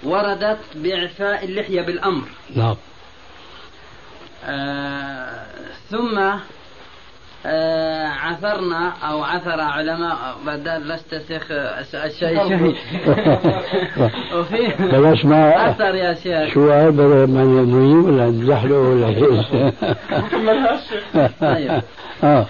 [0.06, 2.28] وردت بإعفاء اللحية بالأمر.
[2.56, 2.76] نعم.
[4.46, 5.46] آه
[5.90, 6.20] ثم
[7.46, 12.76] آه عثرنا أو عثر علماء بدل لست شيخ الشيء شيء
[14.38, 16.54] وفي بلاش ما اثر يا شيخ.
[16.54, 19.46] شو هذا؟ من يمني ولا نزحله ولا إيش؟
[21.42, 21.82] طيب.
[22.24, 22.46] آه.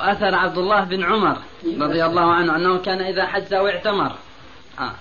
[0.00, 1.36] اثر عبد الله بن عمر
[1.80, 4.12] رضي الله عنه أنه كان إذا حج أو اعتمر.
[4.78, 4.92] آه.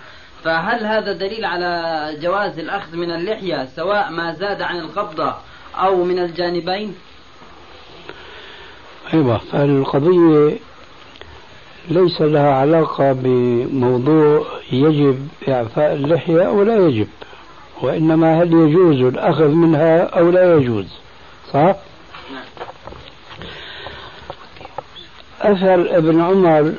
[0.43, 5.33] فهل هذا دليل على جواز الأخذ من اللحية سواء ما زاد عن القبضة
[5.75, 6.95] أو من الجانبين؟
[9.13, 10.57] أيوه فالقضية
[11.89, 17.07] ليس لها علاقة بموضوع يجب إعفاء اللحية أو لا يجب
[17.81, 20.87] وإنما هل يجوز الأخذ منها أو لا يجوز
[21.53, 21.75] صح؟
[25.41, 26.73] أثر ابن عمر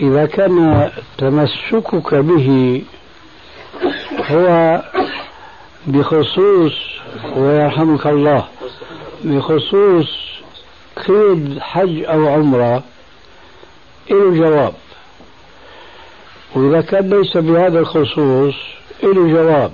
[0.00, 2.82] إذا كان تمسكك به
[4.30, 4.80] هو
[5.86, 6.72] بخصوص
[7.36, 8.48] ويرحمك الله
[9.24, 10.08] بخصوص
[11.06, 12.82] قيد حج أو عمرة
[14.10, 14.74] له جواب
[16.54, 18.54] وإذا كان ليس بهذا الخصوص
[19.02, 19.72] له جواب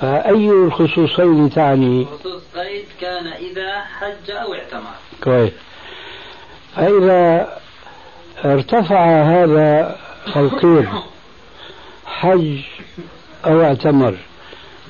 [0.00, 4.94] فأي الخصوصين تعني؟ خصوص قيد كان إذا حج أو اعتمر.
[5.24, 5.52] كويس.
[6.76, 7.48] فإذا
[8.44, 9.96] ارتفع هذا
[10.36, 10.88] القيد
[12.06, 12.58] حج
[13.46, 14.16] أو اعتمر.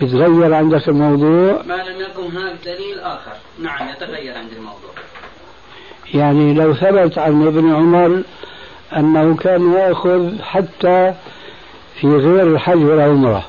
[0.00, 3.32] بتغير عندك الموضوع؟ ما لم يكن هناك دليل آخر.
[3.58, 4.90] نعم يتغير عند الموضوع.
[6.14, 8.22] يعني لو ثبت عن ابن عمر
[8.96, 11.14] أنه كان يأخذ حتى
[12.00, 13.46] في غير الحج والعمرة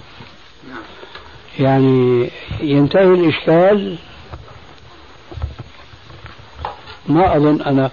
[0.70, 0.84] نعم.
[1.60, 2.30] يعني
[2.62, 3.98] ينتهي الإشكال؟
[7.08, 7.92] ما أظن أنا.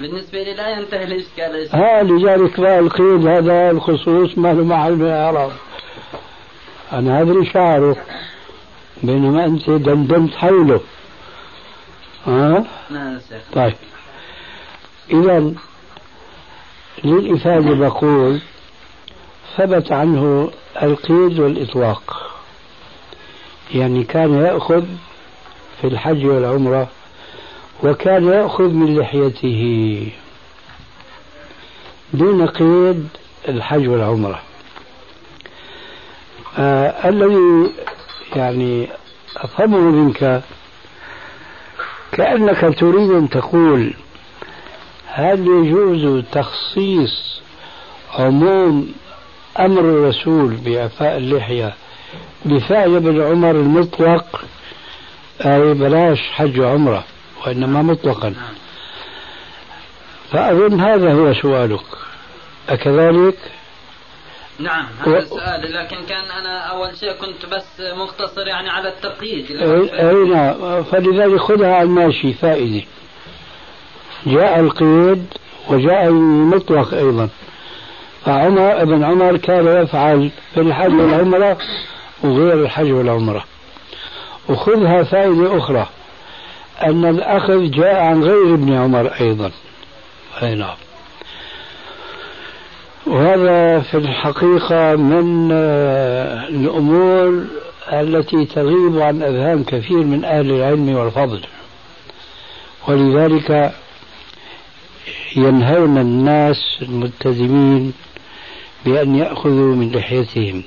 [0.00, 1.68] بالنسبة لي لا ينتهي الإشكال.
[1.72, 5.52] ها لذلك بقى القيد هذا الخصوص ما له محل من الإعراب.
[6.92, 7.96] أنا اللي شعره
[9.02, 10.80] بينما أنت دندنت حوله.
[12.26, 13.18] ها؟ نعم
[13.54, 13.74] طيب.
[15.10, 15.52] إذا
[17.04, 18.40] للإفادة بقول
[19.56, 20.50] ثبت عنه
[20.82, 22.30] القيد والإطلاق.
[23.74, 24.84] يعني كان يأخذ
[25.80, 26.88] في الحج والعمرة
[27.84, 30.06] وكان يأخذ من لحيته
[32.14, 33.08] دون قيد
[33.48, 34.42] الحج والعمرة.
[36.58, 37.70] آه الذي
[38.36, 38.88] يعني
[39.36, 40.42] أفهمه منك
[42.12, 43.94] كأنك تريد أن تقول
[45.06, 47.40] هل يجوز تخصيص
[48.18, 48.92] عموم
[49.60, 51.74] أمر الرسول بإعفاء اللحية
[52.44, 54.44] بفعل ابن عمر المطلق
[55.40, 57.04] أي بلاش حج وعمرة؟
[57.46, 58.34] وإنما مطلقا.
[60.32, 61.86] فأظن هذا هو سؤالك.
[62.68, 63.38] أكذلك؟
[64.58, 65.18] نعم هذا و...
[65.18, 70.82] السؤال لكن كان أنا أول شيء كنت بس مقتصر يعني على التقييد أي نعم.
[70.82, 72.82] فلذلك خذها على الماشي فائدة.
[74.26, 75.26] جاء القيد
[75.68, 77.28] وجاء المطلق أيضا.
[78.24, 81.58] فعمر ابن عمر كان يفعل في الحج والعمرة
[82.24, 83.44] وغير الحج والعمرة.
[84.48, 85.86] وخذها فائدة أخرى.
[86.82, 89.50] أن الأخذ جاء عن غير ابن عمر أيضا.
[90.42, 90.76] أي نعم.
[93.06, 97.44] وهذا في الحقيقة من آه، الأمور
[97.92, 101.40] التي تغيب عن أذهان كثير من أهل العلم والفضل.
[102.88, 103.72] ولذلك
[105.36, 107.92] ينهون الناس الملتزمين
[108.84, 110.62] بأن يأخذوا من لحيتهم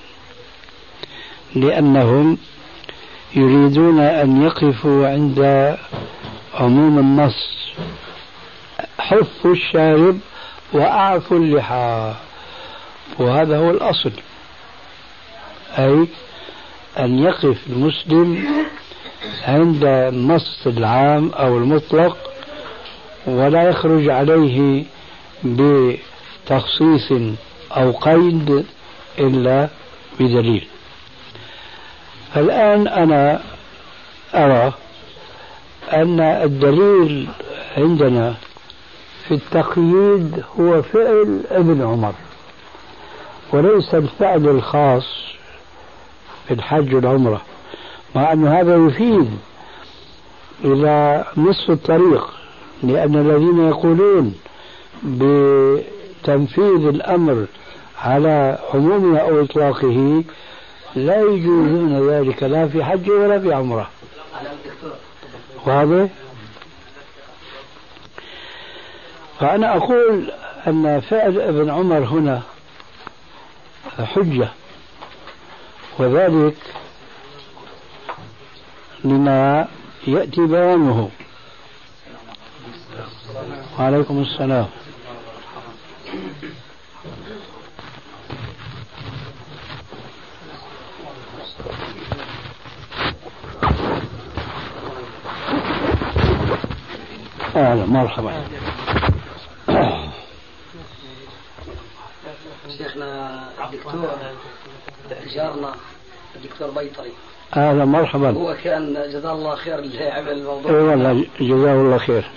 [1.55, 2.37] لأنهم
[3.35, 5.77] يريدون أن يقفوا عند
[6.53, 7.73] عموم النص.
[8.99, 10.19] حفوا الشارب
[10.73, 12.13] وأعفوا اللحى.
[13.19, 14.11] وهذا هو الأصل.
[15.77, 16.07] أي
[16.99, 18.45] أن يقف المسلم
[19.47, 22.17] عند النص العام أو المطلق
[23.25, 24.83] ولا يخرج عليه
[25.43, 27.11] بتخصيص
[27.71, 28.65] أو قيد
[29.19, 29.69] إلا
[30.19, 30.67] بدليل.
[32.35, 33.41] الآن أنا
[34.35, 34.73] أرى
[35.93, 37.27] أن الدليل
[37.77, 38.33] عندنا
[39.27, 42.13] في التقييد هو فعل ابن عمر
[43.53, 45.05] وليس الفعل الخاص
[46.47, 47.41] في الحج والعمرة
[48.15, 49.29] مع أن هذا يفيد
[50.63, 52.29] إلى نصف الطريق
[52.83, 54.35] لأن الذين يقولون
[55.03, 57.45] بتنفيذ الأمر
[58.01, 60.23] على عمومه أو إطلاقه
[60.95, 63.89] لا يجوزون ذلك لا في حج ولا في عمرة.
[65.65, 66.09] واضح؟
[69.39, 70.31] فأنا أقول
[70.67, 72.41] أن فعل ابن عمر هنا
[73.99, 74.49] حجة.
[75.99, 76.57] وذلك
[79.03, 79.67] لما
[80.07, 81.09] يأتي بيانه.
[83.79, 84.67] وعليكم السلام.
[97.55, 98.33] أهلا مرحبا
[102.77, 104.09] شيخنا الدكتور
[105.35, 105.75] جارنا
[106.35, 107.11] الدكتور بيطري.
[107.57, 108.29] أهلا مرحبا.
[108.29, 110.71] هو كأن جزاه الله خير اللي عمل الموضوع.
[110.71, 112.29] إي والله جزاه الله خير.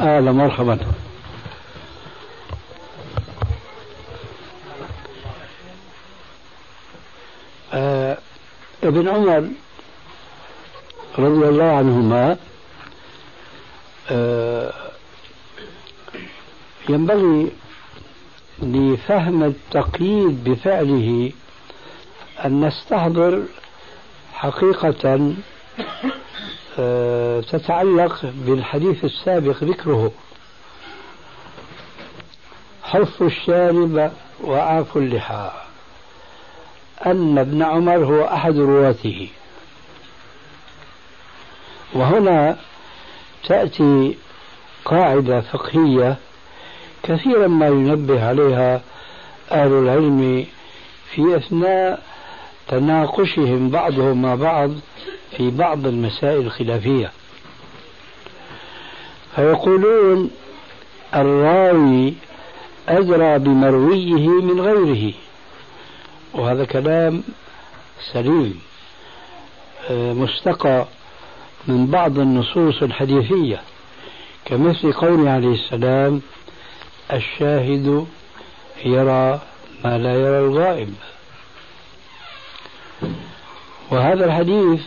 [0.00, 0.78] أهلا مرحبا.
[7.72, 8.18] آه
[8.82, 9.48] ابن عمر
[11.18, 12.36] رضي الله عنهما
[14.10, 14.43] آه
[16.88, 17.50] ينبغي
[18.62, 21.32] لفهم التقييد بفعله
[22.44, 23.42] أن نستحضر
[24.34, 25.34] حقيقة
[26.78, 30.12] آه، تتعلق بالحديث السابق ذكره.
[32.82, 35.50] حف الشارب وعاف اللحى.
[37.06, 39.28] أن ابن عمر هو أحد رواته.
[41.94, 42.56] وهنا
[43.48, 44.16] تأتي
[44.84, 46.16] قاعدة فقهية
[47.04, 48.80] كثيرا ما ينبه عليها
[49.50, 50.46] أهل العلم
[51.14, 52.02] في أثناء
[52.68, 54.70] تناقشهم بعضهم مع بعض
[55.36, 57.10] في بعض المسائل الخلافية.
[59.36, 60.30] فيقولون
[61.14, 62.14] الراوي
[62.88, 65.12] أدرى بمرويه من غيره
[66.34, 67.22] وهذا كلام
[68.12, 68.60] سليم
[69.90, 70.86] آه، مستقى
[71.68, 73.60] من بعض النصوص الحديثية
[74.44, 76.22] كمثل قوله عليه السلام
[77.12, 78.06] الشاهد
[78.84, 79.40] يرى
[79.84, 80.94] ما لا يرى الغائب.
[83.90, 84.80] وهذا الحديث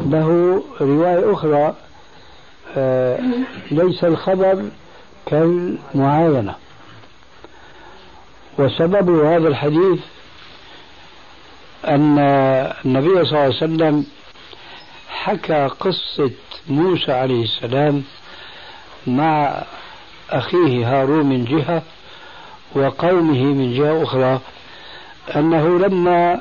[0.00, 1.74] له رواية أخرى
[2.76, 3.18] آه،
[3.70, 4.64] ليس الخبر
[5.26, 6.54] كالمعاينة.
[8.58, 10.00] وسبب هذا الحديث
[11.88, 12.18] أن
[12.84, 14.06] النبي صلى الله عليه وسلم
[15.08, 16.30] حكى قصة
[16.68, 18.02] موسى عليه السلام
[19.06, 19.62] مع
[20.32, 21.82] أخيه هارون من جهة
[22.74, 24.40] وقومه من جهة أخرى
[25.36, 26.40] أنه لما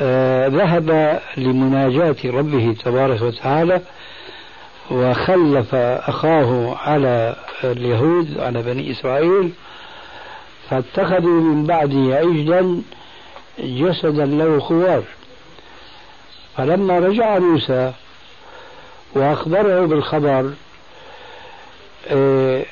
[0.00, 3.80] آه، ذهب لمناجاة ربه تبارك وتعالى
[4.90, 9.52] وخلف أخاه على اليهود على بني إسرائيل
[10.70, 12.82] فاتخذوا من بعده عجلا
[13.58, 15.02] جسدا له خوار.
[16.56, 17.92] فلما رجع موسى
[19.14, 20.52] وأخبره بالخبر
[22.08, 22.64] آه،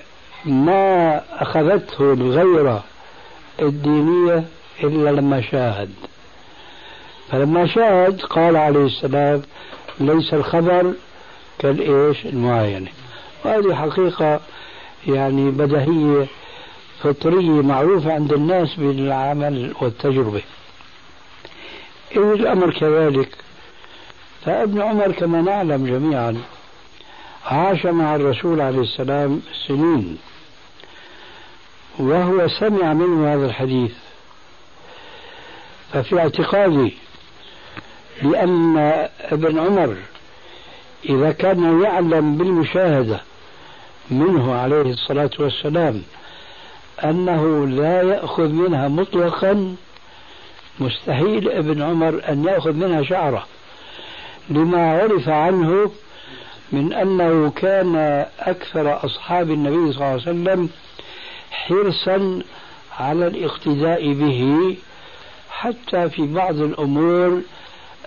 [0.46, 2.84] ما أخذته الغيرة
[3.62, 4.44] الدينية
[4.82, 5.90] إلا لما شاهد.
[7.30, 9.42] فلما شاهد قال عليه السلام
[10.00, 10.92] ليس الخبر
[11.58, 12.90] كالإيش المعاينة
[13.44, 14.40] وهذه حقيقة
[15.06, 16.26] يعني بديهية
[17.02, 20.42] فطرية معروفة عند الناس بالعمل والتجربة.
[22.16, 23.28] إذ الأمر كذلك.
[24.44, 26.36] فابن عمر كما نعلم جميعا
[27.46, 30.18] عاش مع الرسول عليه السلام سنين.
[31.98, 33.92] وهو سمع منه هذا الحديث.
[35.92, 36.94] ففي اعتقادي
[38.22, 38.78] بأن
[39.20, 39.96] ابن عمر
[41.08, 43.20] إذا كان يعلم بالمشاهدة
[44.10, 46.02] منه عليه الصلاة والسلام
[47.04, 49.76] أنه لا يأخذ منها مطلقا
[50.80, 53.46] مستحيل ابن عمر أن يأخذ منها شعرة.
[54.50, 55.90] لما عرف عنه
[56.72, 60.68] من أنه كان أكثر أصحاب النبي صلى الله عليه وسلم
[61.54, 62.42] حرصا
[62.98, 64.76] على الاقتداء به
[65.50, 67.42] حتى في بعض الأمور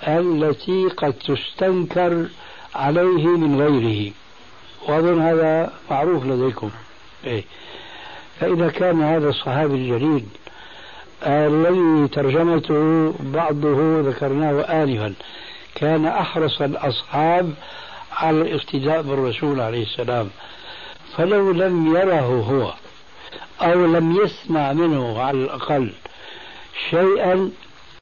[0.08, 2.28] التي قد تستنكر
[2.76, 4.12] عليه من غيره
[4.88, 6.70] وأظن هذا معروف لديكم
[7.26, 7.44] إيه.
[8.40, 10.26] فإذا كان هذا الصحابي الجليل
[11.24, 15.14] الذي ترجمته بعضه ذكرناه آنفا
[15.76, 17.54] كان أحرص الأصحاب
[18.12, 20.30] على الاقتداء بالرسول عليه السلام
[21.18, 22.74] فلو لم يره هو
[23.62, 25.92] أو لم يسمع منه على الأقل
[26.90, 27.52] شيئا